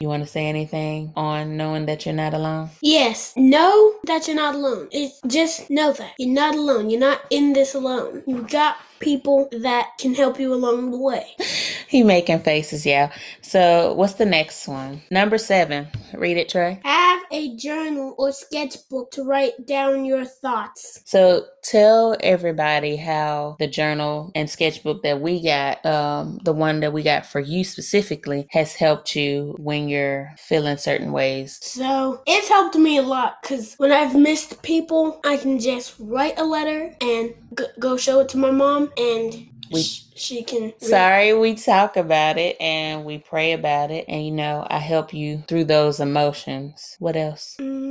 You 0.00 0.08
want 0.08 0.22
to 0.22 0.28
say 0.28 0.46
anything 0.46 1.12
on 1.16 1.56
knowing 1.56 1.86
that 1.86 2.06
you're 2.06 2.14
not 2.14 2.34
alone? 2.34 2.70
Yes, 2.80 3.32
know 3.36 3.94
that 4.04 4.26
you're 4.26 4.36
not 4.36 4.54
alone. 4.54 4.88
It's 4.90 5.20
just 5.26 5.70
know 5.70 5.92
that 5.92 6.14
you're 6.18 6.34
not 6.34 6.54
alone. 6.54 6.90
You're 6.90 7.00
not 7.00 7.22
in 7.30 7.52
this 7.52 7.74
alone. 7.74 8.22
You 8.26 8.42
got 8.42 8.76
people 9.00 9.48
that 9.52 9.90
can 9.98 10.14
help 10.14 10.38
you 10.38 10.52
along 10.52 10.90
the 10.90 10.98
way. 10.98 11.26
he 11.88 12.02
making 12.02 12.40
faces, 12.40 12.84
yeah. 12.86 13.12
So 13.42 13.94
what's 13.94 14.14
the 14.14 14.26
next 14.26 14.66
one? 14.68 15.02
Number 15.10 15.38
seven. 15.38 15.88
Read 16.14 16.36
it, 16.36 16.48
Tre. 16.48 16.80
Have 16.84 17.22
a 17.30 17.56
journal 17.56 18.14
or 18.18 18.32
sketchbook 18.32 19.10
to 19.12 19.24
write 19.24 19.66
down 19.66 20.04
your 20.04 20.24
thoughts. 20.24 21.02
So 21.04 21.46
tell 21.70 22.16
everybody 22.20 22.96
how 22.96 23.56
the 23.58 23.66
journal 23.66 24.30
and 24.34 24.48
sketchbook 24.48 25.02
that 25.02 25.20
we 25.20 25.42
got, 25.42 25.84
um, 25.84 26.38
the 26.44 26.52
one 26.52 26.80
that 26.80 26.92
we 26.92 27.02
got 27.02 27.26
for 27.26 27.40
you 27.40 27.64
specifically, 27.64 28.46
has 28.50 28.74
helped 28.74 29.14
you 29.16 29.54
when 29.58 29.88
you're 29.88 30.32
feeling 30.38 30.76
certain 30.76 31.12
ways. 31.12 31.58
So 31.62 32.20
it's 32.26 32.48
helped 32.48 32.76
me 32.76 32.98
a 32.98 33.02
lot 33.02 33.42
because 33.42 33.74
when 33.78 33.92
I've 33.92 34.14
missed 34.16 34.62
people, 34.62 35.20
I 35.24 35.36
can 35.36 35.58
just 35.58 35.94
write 35.98 36.38
a 36.38 36.44
letter 36.44 36.94
and 37.00 37.34
g- 37.58 37.64
go 37.78 37.96
show 37.96 38.20
it 38.20 38.28
to 38.30 38.38
my 38.38 38.50
mom 38.50 38.90
and 38.96 39.48
We- 39.72 39.82
she 39.82 40.42
can. 40.44 40.72
Sorry, 40.80 41.34
we 41.34 41.54
talk 41.56 41.96
about 41.96 42.38
it 42.38 42.56
and 42.60 43.04
we 43.04 43.18
pray 43.18 43.52
about 43.52 43.90
it, 43.90 44.04
and 44.08 44.24
you 44.24 44.30
know, 44.30 44.66
I 44.70 44.78
help 44.78 45.12
you 45.12 45.42
through 45.48 45.64
those 45.64 45.98
emotions. 46.00 46.96
What 47.00 47.16
else? 47.16 47.56
Mm, 47.60 47.85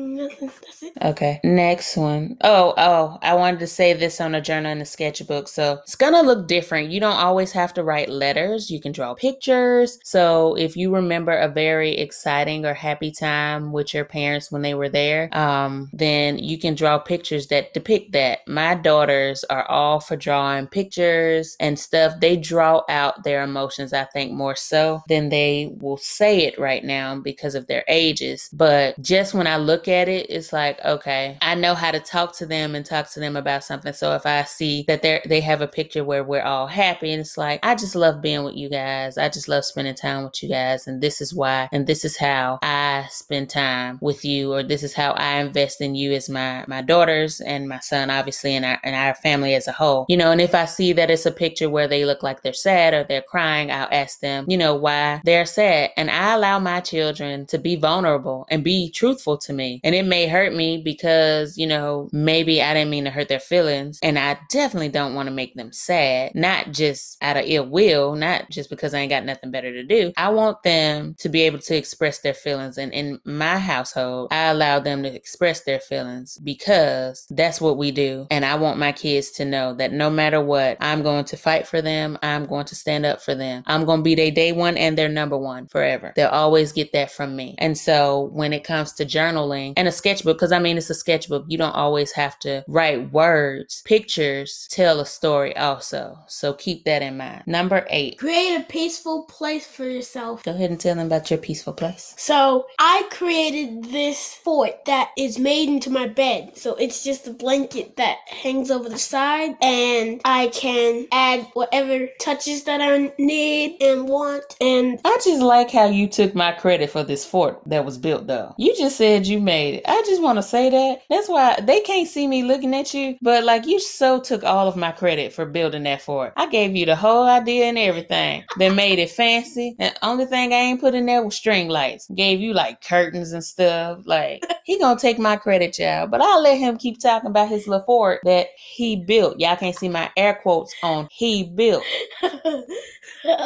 Okay, 1.01 1.39
next 1.43 1.97
one. 1.97 2.37
Oh, 2.41 2.73
oh, 2.77 3.17
I 3.21 3.33
wanted 3.33 3.59
to 3.59 3.67
say 3.67 3.93
this 3.93 4.21
on 4.21 4.35
a 4.35 4.41
journal 4.41 4.71
and 4.71 4.81
a 4.81 4.85
sketchbook. 4.85 5.47
So 5.47 5.79
it's 5.83 5.95
gonna 5.95 6.21
look 6.21 6.47
different. 6.47 6.89
You 6.89 6.99
don't 6.99 7.17
always 7.17 7.51
have 7.51 7.73
to 7.75 7.83
write 7.83 8.09
letters, 8.09 8.71
you 8.71 8.79
can 8.79 8.91
draw 8.91 9.13
pictures. 9.13 9.99
So 10.03 10.55
if 10.55 10.77
you 10.77 10.93
remember 10.93 11.33
a 11.33 11.49
very 11.49 11.97
exciting 11.97 12.65
or 12.65 12.73
happy 12.73 13.11
time 13.11 13.71
with 13.71 13.93
your 13.93 14.05
parents 14.05 14.51
when 14.51 14.61
they 14.61 14.73
were 14.73 14.89
there, 14.89 15.29
um, 15.37 15.89
then 15.93 16.37
you 16.37 16.57
can 16.57 16.75
draw 16.75 16.97
pictures 16.97 17.47
that 17.47 17.73
depict 17.73 18.13
that. 18.13 18.39
My 18.47 18.75
daughters 18.75 19.43
are 19.45 19.69
all 19.69 19.99
for 19.99 20.15
drawing 20.15 20.67
pictures 20.67 21.55
and 21.59 21.77
stuff. 21.77 22.13
They 22.21 22.37
draw 22.37 22.83
out 22.89 23.23
their 23.23 23.43
emotions, 23.43 23.93
I 23.93 24.05
think, 24.05 24.31
more 24.31 24.55
so 24.55 25.01
than 25.07 25.29
they 25.29 25.73
will 25.79 25.97
say 25.97 26.45
it 26.45 26.57
right 26.59 26.83
now 26.83 27.19
because 27.19 27.55
of 27.55 27.67
their 27.67 27.83
ages. 27.87 28.49
But 28.53 28.99
just 29.01 29.33
when 29.33 29.47
I 29.47 29.57
look 29.57 29.87
at 29.87 30.04
it, 30.07 30.27
it's 30.29 30.53
like, 30.53 30.83
okay, 30.83 31.37
I 31.41 31.55
know 31.55 31.75
how 31.75 31.91
to 31.91 31.99
talk 31.99 32.35
to 32.37 32.45
them 32.45 32.75
and 32.75 32.85
talk 32.85 33.11
to 33.11 33.19
them 33.19 33.35
about 33.35 33.63
something. 33.63 33.93
So 33.93 34.15
if 34.15 34.25
I 34.25 34.43
see 34.43 34.83
that 34.87 35.01
they 35.01 35.21
they 35.25 35.41
have 35.41 35.61
a 35.61 35.67
picture 35.67 36.03
where 36.03 36.23
we're 36.23 36.43
all 36.43 36.67
happy, 36.67 37.11
and 37.11 37.21
it's 37.21 37.37
like, 37.37 37.59
I 37.63 37.75
just 37.75 37.95
love 37.95 38.21
being 38.21 38.43
with 38.43 38.55
you 38.55 38.69
guys. 38.69 39.17
I 39.17 39.29
just 39.29 39.47
love 39.47 39.65
spending 39.65 39.95
time 39.95 40.23
with 40.23 40.41
you 40.41 40.49
guys, 40.49 40.87
and 40.87 41.01
this 41.01 41.21
is 41.21 41.33
why, 41.33 41.69
and 41.71 41.87
this 41.87 42.05
is 42.05 42.17
how 42.17 42.59
I 42.61 43.07
spend 43.09 43.49
time 43.49 43.97
with 44.01 44.25
you, 44.25 44.53
or 44.53 44.63
this 44.63 44.83
is 44.83 44.93
how 44.93 45.11
I 45.11 45.39
invest 45.39 45.81
in 45.81 45.95
you 45.95 46.13
as 46.13 46.29
my 46.29 46.65
my 46.67 46.81
daughters 46.81 47.41
and 47.41 47.67
my 47.67 47.79
son, 47.79 48.09
obviously, 48.09 48.55
and 48.55 48.65
our 48.65 48.79
and 48.83 48.95
our 48.95 49.15
family 49.15 49.55
as 49.55 49.67
a 49.67 49.71
whole. 49.71 50.05
You 50.09 50.17
know, 50.17 50.31
and 50.31 50.41
if 50.41 50.53
I 50.55 50.65
see 50.65 50.93
that 50.93 51.09
it's 51.09 51.25
a 51.25 51.31
picture 51.31 51.69
where 51.69 51.87
they 51.87 52.05
look 52.05 52.23
like 52.23 52.41
they're 52.41 52.53
sad 52.53 52.93
or 52.93 53.03
they're 53.03 53.21
crying, 53.21 53.71
I'll 53.71 53.87
ask 53.91 54.19
them, 54.19 54.45
you 54.47 54.57
know, 54.57 54.75
why 54.75 55.21
they're 55.23 55.45
sad. 55.45 55.91
And 55.97 56.09
I 56.11 56.33
allow 56.33 56.59
my 56.59 56.79
children 56.79 57.45
to 57.47 57.57
be 57.57 57.75
vulnerable 57.75 58.45
and 58.49 58.63
be 58.63 58.89
truthful 58.91 59.37
to 59.37 59.53
me. 59.53 59.79
And 59.83 59.94
it 59.95 60.05
may 60.05 60.27
hurt 60.27 60.53
me 60.53 60.81
because, 60.83 61.57
you 61.57 61.67
know, 61.67 62.09
maybe 62.11 62.61
I 62.61 62.73
didn't 62.73 62.89
mean 62.89 63.05
to 63.05 63.11
hurt 63.11 63.29
their 63.29 63.39
feelings. 63.39 63.99
And 64.03 64.19
I 64.19 64.37
definitely 64.49 64.89
don't 64.89 65.15
want 65.15 65.27
to 65.27 65.33
make 65.33 65.55
them 65.55 65.71
sad, 65.71 66.33
not 66.35 66.71
just 66.71 67.17
out 67.21 67.37
of 67.37 67.45
ill 67.45 67.67
will, 67.67 68.15
not 68.15 68.49
just 68.49 68.69
because 68.69 68.93
I 68.93 68.99
ain't 68.99 69.09
got 69.09 69.25
nothing 69.25 69.51
better 69.51 69.71
to 69.71 69.83
do. 69.83 70.13
I 70.17 70.29
want 70.29 70.61
them 70.63 71.15
to 71.19 71.29
be 71.29 71.41
able 71.41 71.59
to 71.59 71.75
express 71.75 72.19
their 72.19 72.33
feelings. 72.33 72.77
And 72.77 72.93
in 72.93 73.19
my 73.25 73.57
household, 73.57 74.29
I 74.31 74.45
allow 74.45 74.79
them 74.79 75.03
to 75.03 75.13
express 75.13 75.61
their 75.61 75.79
feelings 75.79 76.37
because 76.37 77.25
that's 77.29 77.61
what 77.61 77.77
we 77.77 77.91
do. 77.91 78.27
And 78.29 78.45
I 78.45 78.55
want 78.55 78.79
my 78.79 78.91
kids 78.91 79.31
to 79.31 79.45
know 79.45 79.73
that 79.75 79.93
no 79.93 80.09
matter 80.09 80.41
what, 80.41 80.77
I'm 80.81 81.03
going 81.03 81.25
to 81.25 81.37
fight 81.37 81.67
for 81.67 81.81
them. 81.81 82.17
I'm 82.21 82.45
going 82.45 82.65
to 82.65 82.75
stand 82.75 83.05
up 83.05 83.21
for 83.21 83.35
them. 83.35 83.63
I'm 83.65 83.85
going 83.85 83.99
to 83.99 84.03
be 84.03 84.15
their 84.15 84.31
day 84.31 84.51
one 84.51 84.77
and 84.77 84.97
their 84.97 85.09
number 85.09 85.37
one 85.37 85.67
forever. 85.67 86.13
They'll 86.15 86.27
always 86.29 86.71
get 86.71 86.91
that 86.93 87.11
from 87.11 87.35
me. 87.35 87.55
And 87.57 87.77
so 87.77 88.29
when 88.33 88.53
it 88.53 88.63
comes 88.63 88.93
to 88.93 89.05
journaling 89.05 89.73
and 89.77 89.84
a 89.87 89.91
sketchbook, 89.91 90.37
because 90.37 90.51
I 90.51 90.59
mean, 90.59 90.77
it's 90.77 90.89
a 90.89 90.95
sketchbook, 90.95 91.45
you 91.47 91.57
don't 91.57 91.75
always 91.75 92.11
have 92.13 92.37
to 92.39 92.63
write 92.67 93.11
words. 93.11 93.81
Pictures 93.85 94.67
tell 94.71 94.99
a 94.99 95.05
story 95.05 95.55
also. 95.57 96.17
So 96.27 96.53
keep 96.53 96.85
that 96.85 97.01
in 97.01 97.17
mind. 97.17 97.43
Number 97.45 97.85
eight. 97.89 98.17
Create 98.17 98.55
a 98.55 98.63
peaceful 98.63 99.23
place 99.23 99.65
for 99.67 99.85
yourself. 99.85 100.43
Go 100.43 100.51
ahead 100.51 100.69
and 100.69 100.79
tell 100.79 100.95
them 100.95 101.07
about 101.07 101.29
your 101.29 101.39
peaceful 101.39 101.73
place. 101.73 102.13
So 102.17 102.67
I 102.79 103.07
created 103.11 103.85
this 103.85 104.33
fort 104.33 104.85
that 104.85 105.11
is 105.17 105.39
made 105.39 105.69
into 105.69 105.89
my 105.89 106.07
bed. 106.07 106.57
So 106.57 106.75
it's 106.75 107.03
just 107.03 107.27
a 107.27 107.31
blanket 107.31 107.97
that 107.97 108.17
hangs 108.27 108.71
over 108.71 108.89
the 108.89 108.97
side, 108.97 109.55
and 109.61 110.21
I 110.25 110.47
can 110.47 111.07
add 111.11 111.47
whatever 111.53 112.07
touches 112.19 112.63
that 112.63 112.81
I 112.81 113.13
need 113.17 113.81
and 113.81 114.07
want. 114.07 114.55
And 114.61 114.99
I 115.05 115.17
just 115.23 115.41
like 115.41 115.71
how 115.71 115.85
you 115.85 116.07
took 116.07 116.35
my 116.35 116.51
credit 116.51 116.89
for 116.89 117.03
this 117.03 117.25
fort 117.25 117.61
that 117.65 117.85
was 117.85 117.97
built, 117.97 118.27
though. 118.27 118.53
You 118.57 118.75
just 118.75 118.97
said 118.97 119.27
you 119.27 119.39
made 119.39 119.74
I 119.85 120.03
just 120.05 120.21
want 120.21 120.37
to 120.37 120.43
say 120.43 120.69
that. 120.69 121.01
That's 121.09 121.29
why 121.29 121.59
they 121.61 121.81
can't 121.81 122.07
see 122.07 122.27
me 122.27 122.43
looking 122.43 122.73
at 122.75 122.93
you, 122.93 123.17
but 123.21 123.43
like 123.43 123.65
you 123.65 123.79
so 123.79 124.19
took 124.19 124.43
all 124.43 124.67
of 124.67 124.75
my 124.75 124.91
credit 124.91 125.33
for 125.33 125.45
building 125.45 125.83
that 125.83 126.01
fort. 126.01 126.33
I 126.37 126.47
gave 126.47 126.75
you 126.75 126.85
the 126.85 126.95
whole 126.95 127.23
idea 127.23 127.65
and 127.65 127.77
everything. 127.77 128.43
Then 128.57 128.75
made 128.75 128.99
it 128.99 129.09
fancy. 129.09 129.75
And 129.79 129.95
only 130.01 130.25
thing 130.25 130.53
I 130.53 130.57
ain't 130.57 130.81
put 130.81 130.95
in 130.95 131.05
there 131.05 131.23
was 131.23 131.35
string 131.35 131.67
lights. 131.67 132.07
Gave 132.15 132.39
you 132.39 132.53
like 132.53 132.81
curtains 132.81 133.31
and 133.31 133.43
stuff. 133.43 133.99
Like 134.05 134.43
he 134.63 134.79
gonna 134.79 134.99
take 134.99 135.19
my 135.19 135.35
credit, 135.35 135.73
child. 135.73 136.11
But 136.11 136.21
I'll 136.21 136.41
let 136.41 136.57
him 136.57 136.77
keep 136.77 136.99
talking 136.99 137.29
about 137.29 137.49
his 137.49 137.67
little 137.67 137.85
fort 137.85 138.21
that 138.23 138.47
he 138.57 138.95
built. 138.95 139.39
Y'all 139.39 139.55
can't 139.55 139.75
see 139.75 139.89
my 139.89 140.11
air 140.17 140.39
quotes 140.41 140.73
on 140.83 141.07
he 141.11 141.43
built 141.43 141.83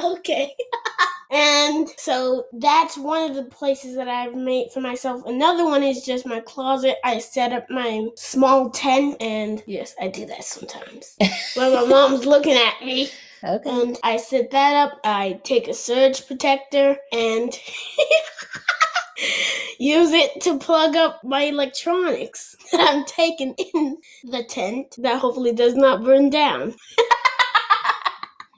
okay. 0.03 0.55
and 1.31 1.87
so 1.97 2.45
that's 2.53 2.97
one 2.97 3.29
of 3.29 3.35
the 3.35 3.43
places 3.43 3.95
that 3.95 4.07
I've 4.07 4.35
made 4.35 4.71
for 4.71 4.81
myself. 4.81 5.23
Another 5.25 5.65
one 5.65 5.83
is 5.83 6.03
just 6.03 6.25
my 6.25 6.39
closet. 6.39 6.97
I 7.03 7.19
set 7.19 7.53
up 7.53 7.69
my 7.69 8.07
small 8.15 8.69
tent, 8.71 9.17
and 9.21 9.61
yes, 9.67 9.95
I 10.01 10.07
do 10.07 10.25
that 10.25 10.43
sometimes 10.43 11.15
when 11.55 11.73
my 11.73 11.85
mom's 11.85 12.25
looking 12.25 12.55
at 12.55 12.83
me. 12.83 13.09
Okay. 13.43 13.69
And 13.69 13.97
I 14.03 14.17
set 14.17 14.51
that 14.51 14.75
up. 14.75 14.99
I 15.03 15.39
take 15.43 15.67
a 15.67 15.73
surge 15.73 16.27
protector 16.27 16.97
and 17.13 17.57
use 19.79 20.11
it 20.11 20.41
to 20.41 20.57
plug 20.59 20.95
up 20.95 21.23
my 21.23 21.43
electronics 21.43 22.55
that 22.71 22.89
I'm 22.89 23.05
taking 23.05 23.53
in 23.53 23.97
the 24.23 24.43
tent 24.43 24.95
that 24.99 25.19
hopefully 25.19 25.53
does 25.53 25.75
not 25.75 26.03
burn 26.03 26.29
down. 26.29 26.75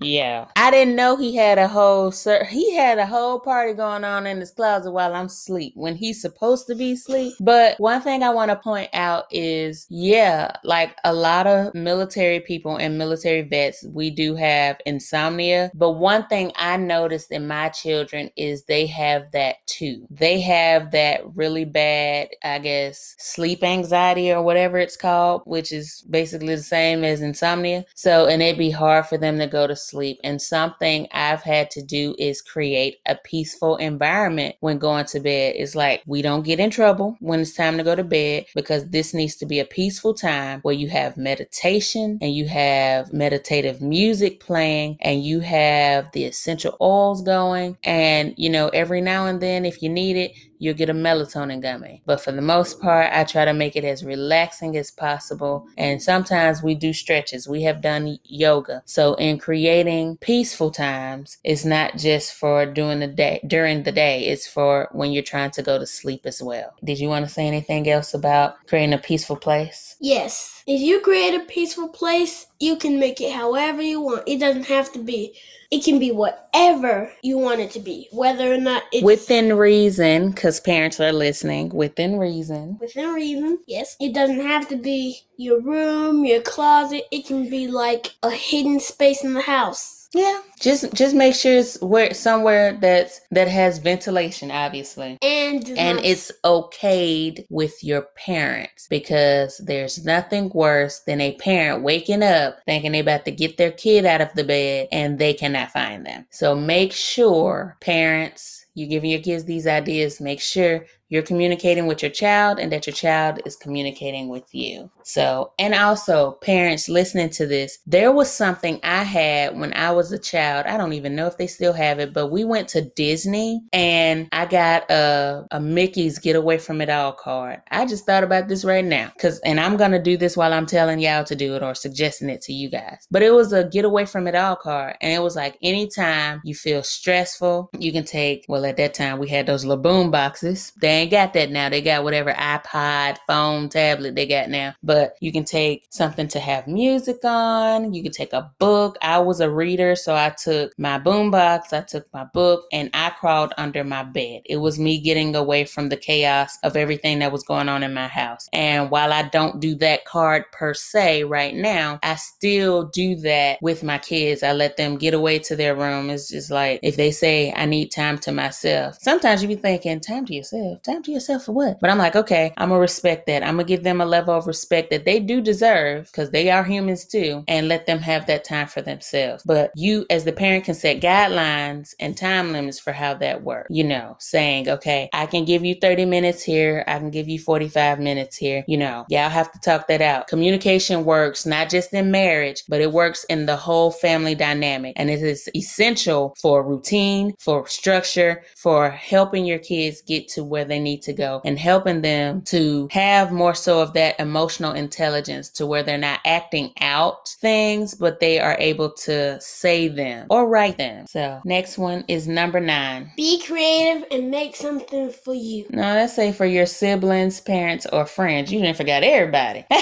Yeah. 0.01 0.47
I 0.55 0.71
didn't 0.71 0.95
know 0.95 1.15
he 1.15 1.35
had 1.35 1.57
a 1.57 1.67
whole 1.67 2.11
sir 2.11 2.43
he 2.45 2.75
had 2.75 2.97
a 2.97 3.05
whole 3.05 3.39
party 3.39 3.73
going 3.73 4.03
on 4.03 4.25
in 4.25 4.39
his 4.39 4.51
closet 4.51 4.91
while 4.91 5.13
I'm 5.13 5.27
asleep 5.27 5.73
when 5.75 5.95
he's 5.95 6.21
supposed 6.21 6.67
to 6.67 6.75
be 6.75 6.93
asleep. 6.93 7.33
But 7.39 7.79
one 7.79 8.01
thing 8.01 8.23
I 8.23 8.31
want 8.31 8.49
to 8.49 8.55
point 8.55 8.89
out 8.93 9.25
is 9.31 9.85
yeah, 9.89 10.51
like 10.63 10.95
a 11.03 11.13
lot 11.13 11.47
of 11.47 11.73
military 11.75 12.39
people 12.39 12.77
and 12.77 12.97
military 12.97 13.43
vets, 13.43 13.85
we 13.93 14.09
do 14.09 14.35
have 14.35 14.77
insomnia. 14.85 15.71
But 15.75 15.91
one 15.91 16.27
thing 16.27 16.51
I 16.55 16.77
noticed 16.77 17.31
in 17.31 17.47
my 17.47 17.69
children 17.69 18.29
is 18.35 18.63
they 18.63 18.87
have 18.87 19.31
that 19.31 19.57
too. 19.67 20.07
They 20.09 20.41
have 20.41 20.91
that 20.91 21.21
really 21.35 21.65
bad, 21.65 22.29
I 22.43 22.59
guess, 22.59 23.15
sleep 23.19 23.63
anxiety 23.63 24.31
or 24.31 24.41
whatever 24.41 24.77
it's 24.79 24.97
called, 24.97 25.43
which 25.45 25.71
is 25.71 26.03
basically 26.09 26.55
the 26.55 26.63
same 26.63 27.03
as 27.03 27.21
insomnia. 27.21 27.85
So 27.95 28.25
and 28.25 28.41
it'd 28.41 28.57
be 28.57 28.71
hard 28.71 29.05
for 29.05 29.17
them 29.17 29.37
to 29.39 29.47
go 29.47 29.67
to 29.67 29.75
sleep 29.75 29.90
sleep. 29.91 30.19
And 30.23 30.41
something 30.41 31.07
I've 31.11 31.43
had 31.43 31.69
to 31.71 31.81
do 31.81 32.15
is 32.17 32.41
create 32.41 32.97
a 33.05 33.15
peaceful 33.15 33.75
environment 33.77 34.55
when 34.61 34.79
going 34.79 35.05
to 35.05 35.19
bed. 35.19 35.55
It's 35.57 35.75
like 35.75 36.01
we 36.05 36.21
don't 36.21 36.45
get 36.45 36.59
in 36.59 36.69
trouble 36.69 37.17
when 37.19 37.41
it's 37.41 37.53
time 37.53 37.77
to 37.77 37.83
go 37.83 37.95
to 37.95 38.03
bed 38.03 38.45
because 38.55 38.89
this 38.89 39.13
needs 39.13 39.35
to 39.37 39.45
be 39.45 39.59
a 39.59 39.65
peaceful 39.65 40.13
time 40.13 40.61
where 40.61 40.75
you 40.75 40.89
have 40.89 41.17
meditation 41.17 42.17
and 42.21 42.33
you 42.33 42.47
have 42.47 43.13
meditative 43.13 43.81
music 43.81 44.39
playing 44.39 44.97
and 45.01 45.23
you 45.23 45.41
have 45.41 46.11
the 46.13 46.25
essential 46.25 46.77
oils 46.81 47.21
going. 47.21 47.77
And, 47.83 48.33
you 48.37 48.49
know, 48.49 48.69
every 48.69 49.01
now 49.01 49.27
and 49.27 49.41
then, 49.41 49.65
if 49.65 49.83
you 49.83 49.89
need 49.89 50.15
it, 50.15 50.31
you'll 50.61 50.75
get 50.75 50.89
a 50.89 50.93
melatonin 50.93 51.59
gummy. 51.59 52.03
But 52.05 52.21
for 52.21 52.31
the 52.31 52.41
most 52.41 52.79
part, 52.79 53.11
I 53.11 53.23
try 53.23 53.45
to 53.45 53.53
make 53.53 53.75
it 53.75 53.83
as 53.83 54.05
relaxing 54.05 54.77
as 54.77 54.91
possible. 54.91 55.67
And 55.75 56.01
sometimes 56.01 56.61
we 56.61 56.75
do 56.75 56.93
stretches. 56.93 57.47
We 57.47 57.63
have 57.63 57.81
done 57.81 58.19
yoga. 58.23 58.83
So 58.85 59.15
in 59.15 59.39
creating 59.39 60.17
peaceful 60.17 60.69
times, 60.69 61.39
it's 61.43 61.65
not 61.65 61.97
just 61.97 62.35
for 62.35 62.67
during 62.67 62.99
the 62.99 63.07
day 63.07 63.41
during 63.47 63.83
the 63.83 63.91
day, 63.91 64.25
it's 64.25 64.45
for 64.45 64.87
when 64.91 65.11
you're 65.11 65.23
trying 65.23 65.51
to 65.51 65.63
go 65.63 65.79
to 65.79 65.87
sleep 65.87 66.21
as 66.25 66.43
well. 66.43 66.75
Did 66.83 66.99
you 66.99 67.09
want 67.09 67.25
to 67.25 67.33
say 67.33 67.47
anything 67.47 67.89
else 67.89 68.13
about 68.13 68.55
creating 68.67 68.93
a 68.93 68.99
peaceful 68.99 69.37
place? 69.37 69.95
Yes. 69.99 70.60
If 70.67 70.81
you 70.81 71.01
create 71.01 71.33
a 71.33 71.45
peaceful 71.45 71.89
place, 71.89 72.47
you 72.59 72.75
can 72.75 72.99
make 72.99 73.21
it 73.21 73.33
however 73.33 73.81
you 73.81 74.01
want. 74.01 74.23
It 74.27 74.39
doesn't 74.39 74.67
have 74.67 74.91
to 74.93 74.99
be 74.99 75.33
it 75.71 75.85
can 75.85 75.99
be 75.99 76.11
whatever 76.11 77.11
you 77.23 77.37
want 77.37 77.61
it 77.61 77.71
to 77.71 77.79
be, 77.79 78.09
whether 78.11 78.53
or 78.53 78.57
not 78.57 78.83
it's 78.91 79.05
within 79.05 79.57
reason, 79.57 80.31
because 80.31 80.59
parents 80.59 80.99
are 80.99 81.13
listening. 81.13 81.69
Within 81.69 82.19
reason. 82.19 82.77
Within 82.81 83.13
reason, 83.13 83.59
yes. 83.67 83.95
It 84.01 84.13
doesn't 84.13 84.41
have 84.41 84.67
to 84.67 84.75
be 84.75 85.21
your 85.37 85.61
room, 85.61 86.25
your 86.25 86.41
closet. 86.41 87.05
It 87.09 87.25
can 87.25 87.49
be 87.49 87.67
like 87.67 88.15
a 88.21 88.29
hidden 88.29 88.81
space 88.81 89.23
in 89.23 89.33
the 89.33 89.41
house. 89.41 90.00
Yeah, 90.13 90.41
just 90.59 90.93
just 90.93 91.15
make 91.15 91.35
sure 91.35 91.57
it's 91.57 91.81
where 91.81 92.13
somewhere 92.13 92.77
that's 92.81 93.21
that 93.31 93.47
has 93.47 93.77
ventilation, 93.77 94.51
obviously, 94.51 95.17
and 95.21 95.69
and 95.77 95.97
not... 95.97 96.05
it's 96.05 96.31
okayed 96.43 97.45
with 97.49 97.81
your 97.81 98.07
parents 98.17 98.87
because 98.89 99.57
there's 99.65 100.03
nothing 100.03 100.51
worse 100.53 100.99
than 101.07 101.21
a 101.21 101.35
parent 101.37 101.83
waking 101.83 102.23
up 102.23 102.59
thinking 102.65 102.91
they 102.91 102.99
about 102.99 103.23
to 103.25 103.31
get 103.31 103.55
their 103.55 103.71
kid 103.71 104.05
out 104.05 104.19
of 104.19 104.33
the 104.35 104.43
bed 104.43 104.89
and 104.91 105.17
they 105.17 105.33
cannot 105.33 105.71
find 105.71 106.05
them. 106.05 106.25
So 106.29 106.55
make 106.55 106.91
sure 106.91 107.77
parents 107.79 108.65
you're 108.73 108.89
giving 108.89 109.09
your 109.09 109.21
kids 109.21 109.45
these 109.45 109.67
ideas, 109.67 110.21
make 110.21 110.39
sure 110.39 110.85
you're 111.11 111.21
communicating 111.21 111.87
with 111.87 112.01
your 112.01 112.09
child 112.09 112.57
and 112.57 112.71
that 112.71 112.87
your 112.87 112.93
child 112.93 113.41
is 113.45 113.57
communicating 113.57 114.29
with 114.29 114.55
you. 114.55 114.89
So, 115.03 115.51
and 115.59 115.75
also 115.75 116.31
parents 116.41 116.87
listening 116.87 117.29
to 117.31 117.45
this, 117.45 117.79
there 117.85 118.13
was 118.13 118.31
something 118.31 118.79
I 118.81 119.03
had 119.03 119.59
when 119.59 119.73
I 119.73 119.91
was 119.91 120.13
a 120.13 120.17
child. 120.17 120.67
I 120.67 120.77
don't 120.77 120.93
even 120.93 121.13
know 121.13 121.27
if 121.27 121.37
they 121.37 121.47
still 121.47 121.73
have 121.73 121.99
it, 121.99 122.13
but 122.13 122.27
we 122.27 122.45
went 122.45 122.69
to 122.69 122.81
Disney 122.81 123.61
and 123.73 124.29
I 124.31 124.45
got 124.45 124.89
a, 124.89 125.45
a 125.51 125.59
Mickey's 125.59 126.17
Get 126.17 126.37
Away 126.37 126.57
From 126.57 126.79
It 126.79 126.89
All 126.89 127.11
card. 127.11 127.61
I 127.71 127.85
just 127.85 128.05
thought 128.05 128.23
about 128.23 128.47
this 128.47 128.63
right 128.63 128.85
now 128.85 129.11
because, 129.13 129.39
and 129.39 129.59
I'm 129.59 129.75
going 129.75 129.91
to 129.91 130.01
do 130.01 130.15
this 130.15 130.37
while 130.37 130.53
I'm 130.53 130.65
telling 130.65 130.99
y'all 130.99 131.25
to 131.25 131.35
do 131.35 131.55
it 131.55 131.61
or 131.61 131.75
suggesting 131.75 132.29
it 132.29 132.41
to 132.43 132.53
you 132.53 132.69
guys. 132.69 133.05
But 133.11 133.21
it 133.21 133.33
was 133.33 133.51
a 133.51 133.65
Get 133.65 133.83
Away 133.83 134.05
From 134.05 134.27
It 134.27 134.35
All 134.35 134.55
card. 134.55 134.95
And 135.01 135.11
it 135.11 135.21
was 135.21 135.35
like 135.35 135.57
anytime 135.61 136.41
you 136.45 136.55
feel 136.55 136.83
stressful, 136.83 137.69
you 137.77 137.91
can 137.91 138.05
take, 138.05 138.45
well, 138.47 138.65
at 138.65 138.77
that 138.77 138.93
time 138.93 139.19
we 139.19 139.27
had 139.27 139.45
those 139.45 139.65
boom 139.65 140.09
boxes. 140.09 140.71
They 140.79 141.00
ain't 141.01 141.11
got 141.11 141.33
that 141.33 141.51
now. 141.51 141.69
They 141.69 141.81
got 141.81 142.03
whatever 142.03 142.33
iPod, 142.33 143.17
phone, 143.27 143.69
tablet 143.69 144.15
they 144.15 144.25
got 144.25 144.49
now. 144.49 144.73
But 144.83 145.15
you 145.19 145.31
can 145.31 145.43
take 145.43 145.87
something 145.89 146.27
to 146.29 146.39
have 146.39 146.67
music 146.67 147.23
on. 147.23 147.93
You 147.93 148.03
can 148.03 148.11
take 148.11 148.33
a 148.33 148.51
book. 148.59 148.97
I 149.01 149.19
was 149.19 149.39
a 149.39 149.49
reader, 149.49 149.95
so 149.95 150.15
I 150.15 150.29
took 150.29 150.77
my 150.77 150.99
boombox, 150.99 151.73
I 151.73 151.81
took 151.81 152.11
my 152.13 152.25
book, 152.25 152.65
and 152.71 152.89
I 152.93 153.09
crawled 153.11 153.53
under 153.57 153.83
my 153.83 154.03
bed. 154.03 154.41
It 154.45 154.57
was 154.57 154.79
me 154.79 154.99
getting 154.99 155.35
away 155.35 155.65
from 155.65 155.89
the 155.89 155.97
chaos 155.97 156.57
of 156.63 156.75
everything 156.75 157.19
that 157.19 157.31
was 157.31 157.43
going 157.43 157.69
on 157.69 157.83
in 157.83 157.93
my 157.93 158.07
house. 158.07 158.47
And 158.53 158.91
while 158.91 159.13
I 159.13 159.23
don't 159.23 159.59
do 159.59 159.75
that 159.75 160.05
card 160.05 160.43
per 160.51 160.73
se 160.73 161.23
right 161.23 161.55
now, 161.55 161.99
I 162.03 162.15
still 162.15 162.87
do 162.87 163.15
that 163.17 163.59
with 163.61 163.83
my 163.83 163.97
kids. 163.97 164.43
I 164.43 164.53
let 164.53 164.77
them 164.77 164.97
get 164.97 165.13
away 165.13 165.39
to 165.39 165.55
their 165.55 165.75
room. 165.75 166.09
It's 166.09 166.29
just 166.29 166.51
like 166.51 166.79
if 166.83 166.95
they 166.95 167.11
say 167.11 167.53
I 167.55 167.65
need 167.65 167.89
time 167.89 168.17
to 168.19 168.31
myself. 168.31 168.97
Sometimes 169.01 169.41
you 169.41 169.47
be 169.47 169.55
thinking, 169.55 169.99
time 169.99 170.25
to 170.25 170.33
yourself, 170.33 170.81
time 170.83 170.90
to 171.03 171.11
yourself 171.11 171.45
for 171.45 171.51
what? 171.53 171.79
But 171.79 171.89
I'm 171.89 171.97
like, 171.97 172.15
okay, 172.15 172.53
I'm 172.57 172.69
gonna 172.69 172.81
respect 172.81 173.27
that. 173.27 173.43
I'm 173.43 173.55
gonna 173.55 173.63
give 173.63 173.83
them 173.83 174.01
a 174.01 174.05
level 174.05 174.33
of 174.33 174.47
respect 174.47 174.89
that 174.91 175.05
they 175.05 175.19
do 175.19 175.41
deserve 175.41 176.05
because 176.05 176.31
they 176.31 176.49
are 176.49 176.63
humans 176.63 177.05
too, 177.05 177.43
and 177.47 177.67
let 177.67 177.85
them 177.85 177.99
have 177.99 178.27
that 178.27 178.43
time 178.43 178.67
for 178.67 178.81
themselves. 178.81 179.43
But 179.43 179.71
you, 179.75 180.05
as 180.09 180.25
the 180.25 180.33
parent, 180.33 180.65
can 180.65 180.75
set 180.75 181.01
guidelines 181.01 181.93
and 181.99 182.17
time 182.17 182.51
limits 182.51 182.79
for 182.79 182.91
how 182.91 183.13
that 183.15 183.43
works. 183.43 183.67
You 183.69 183.83
know, 183.83 184.15
saying, 184.19 184.69
okay, 184.69 185.09
I 185.13 185.25
can 185.25 185.45
give 185.45 185.63
you 185.63 185.75
30 185.75 186.05
minutes 186.05 186.43
here, 186.43 186.83
I 186.87 186.99
can 186.99 187.11
give 187.11 187.29
you 187.29 187.39
45 187.39 187.99
minutes 187.99 188.37
here. 188.37 188.63
You 188.67 188.77
know, 188.77 189.05
y'all 189.09 189.29
have 189.29 189.51
to 189.51 189.59
talk 189.59 189.87
that 189.87 190.01
out. 190.01 190.27
Communication 190.27 191.05
works 191.05 191.45
not 191.45 191.69
just 191.69 191.93
in 191.93 192.11
marriage, 192.11 192.63
but 192.67 192.81
it 192.81 192.91
works 192.91 193.23
in 193.25 193.45
the 193.45 193.55
whole 193.55 193.91
family 193.91 194.35
dynamic, 194.35 194.93
and 194.95 195.09
it 195.09 195.21
is 195.21 195.49
essential 195.55 196.35
for 196.41 196.67
routine, 196.67 197.33
for 197.39 197.67
structure, 197.67 198.43
for 198.55 198.89
helping 198.89 199.45
your 199.45 199.59
kids 199.59 200.01
get 200.01 200.27
to 200.29 200.43
where 200.43 200.65
they 200.65 200.79
need 200.83 201.01
to 201.03 201.13
go 201.13 201.41
and 201.45 201.57
helping 201.57 202.01
them 202.01 202.41
to 202.43 202.87
have 202.91 203.31
more 203.31 203.53
so 203.53 203.81
of 203.81 203.93
that 203.93 204.19
emotional 204.19 204.73
intelligence 204.73 205.49
to 205.49 205.65
where 205.65 205.83
they're 205.83 205.97
not 205.97 206.19
acting 206.25 206.71
out 206.81 207.29
things, 207.39 207.95
but 207.95 208.19
they 208.19 208.39
are 208.39 208.55
able 208.59 208.91
to 208.91 209.39
say 209.41 209.87
them 209.87 210.27
or 210.29 210.47
write 210.47 210.77
them. 210.77 211.07
So, 211.07 211.41
next 211.45 211.77
one 211.77 212.03
is 212.07 212.27
number 212.27 212.59
nine. 212.59 213.11
Be 213.15 213.41
creative 213.41 214.05
and 214.11 214.31
make 214.31 214.55
something 214.55 215.11
for 215.11 215.33
you. 215.33 215.65
No, 215.69 215.81
let's 215.81 216.15
say 216.15 216.31
for 216.31 216.45
your 216.45 216.65
siblings, 216.65 217.41
parents, 217.41 217.85
or 217.91 218.05
friends. 218.05 218.51
You 218.51 218.61
didn't 218.61 218.77
forget 218.77 219.03
everybody. 219.03 219.65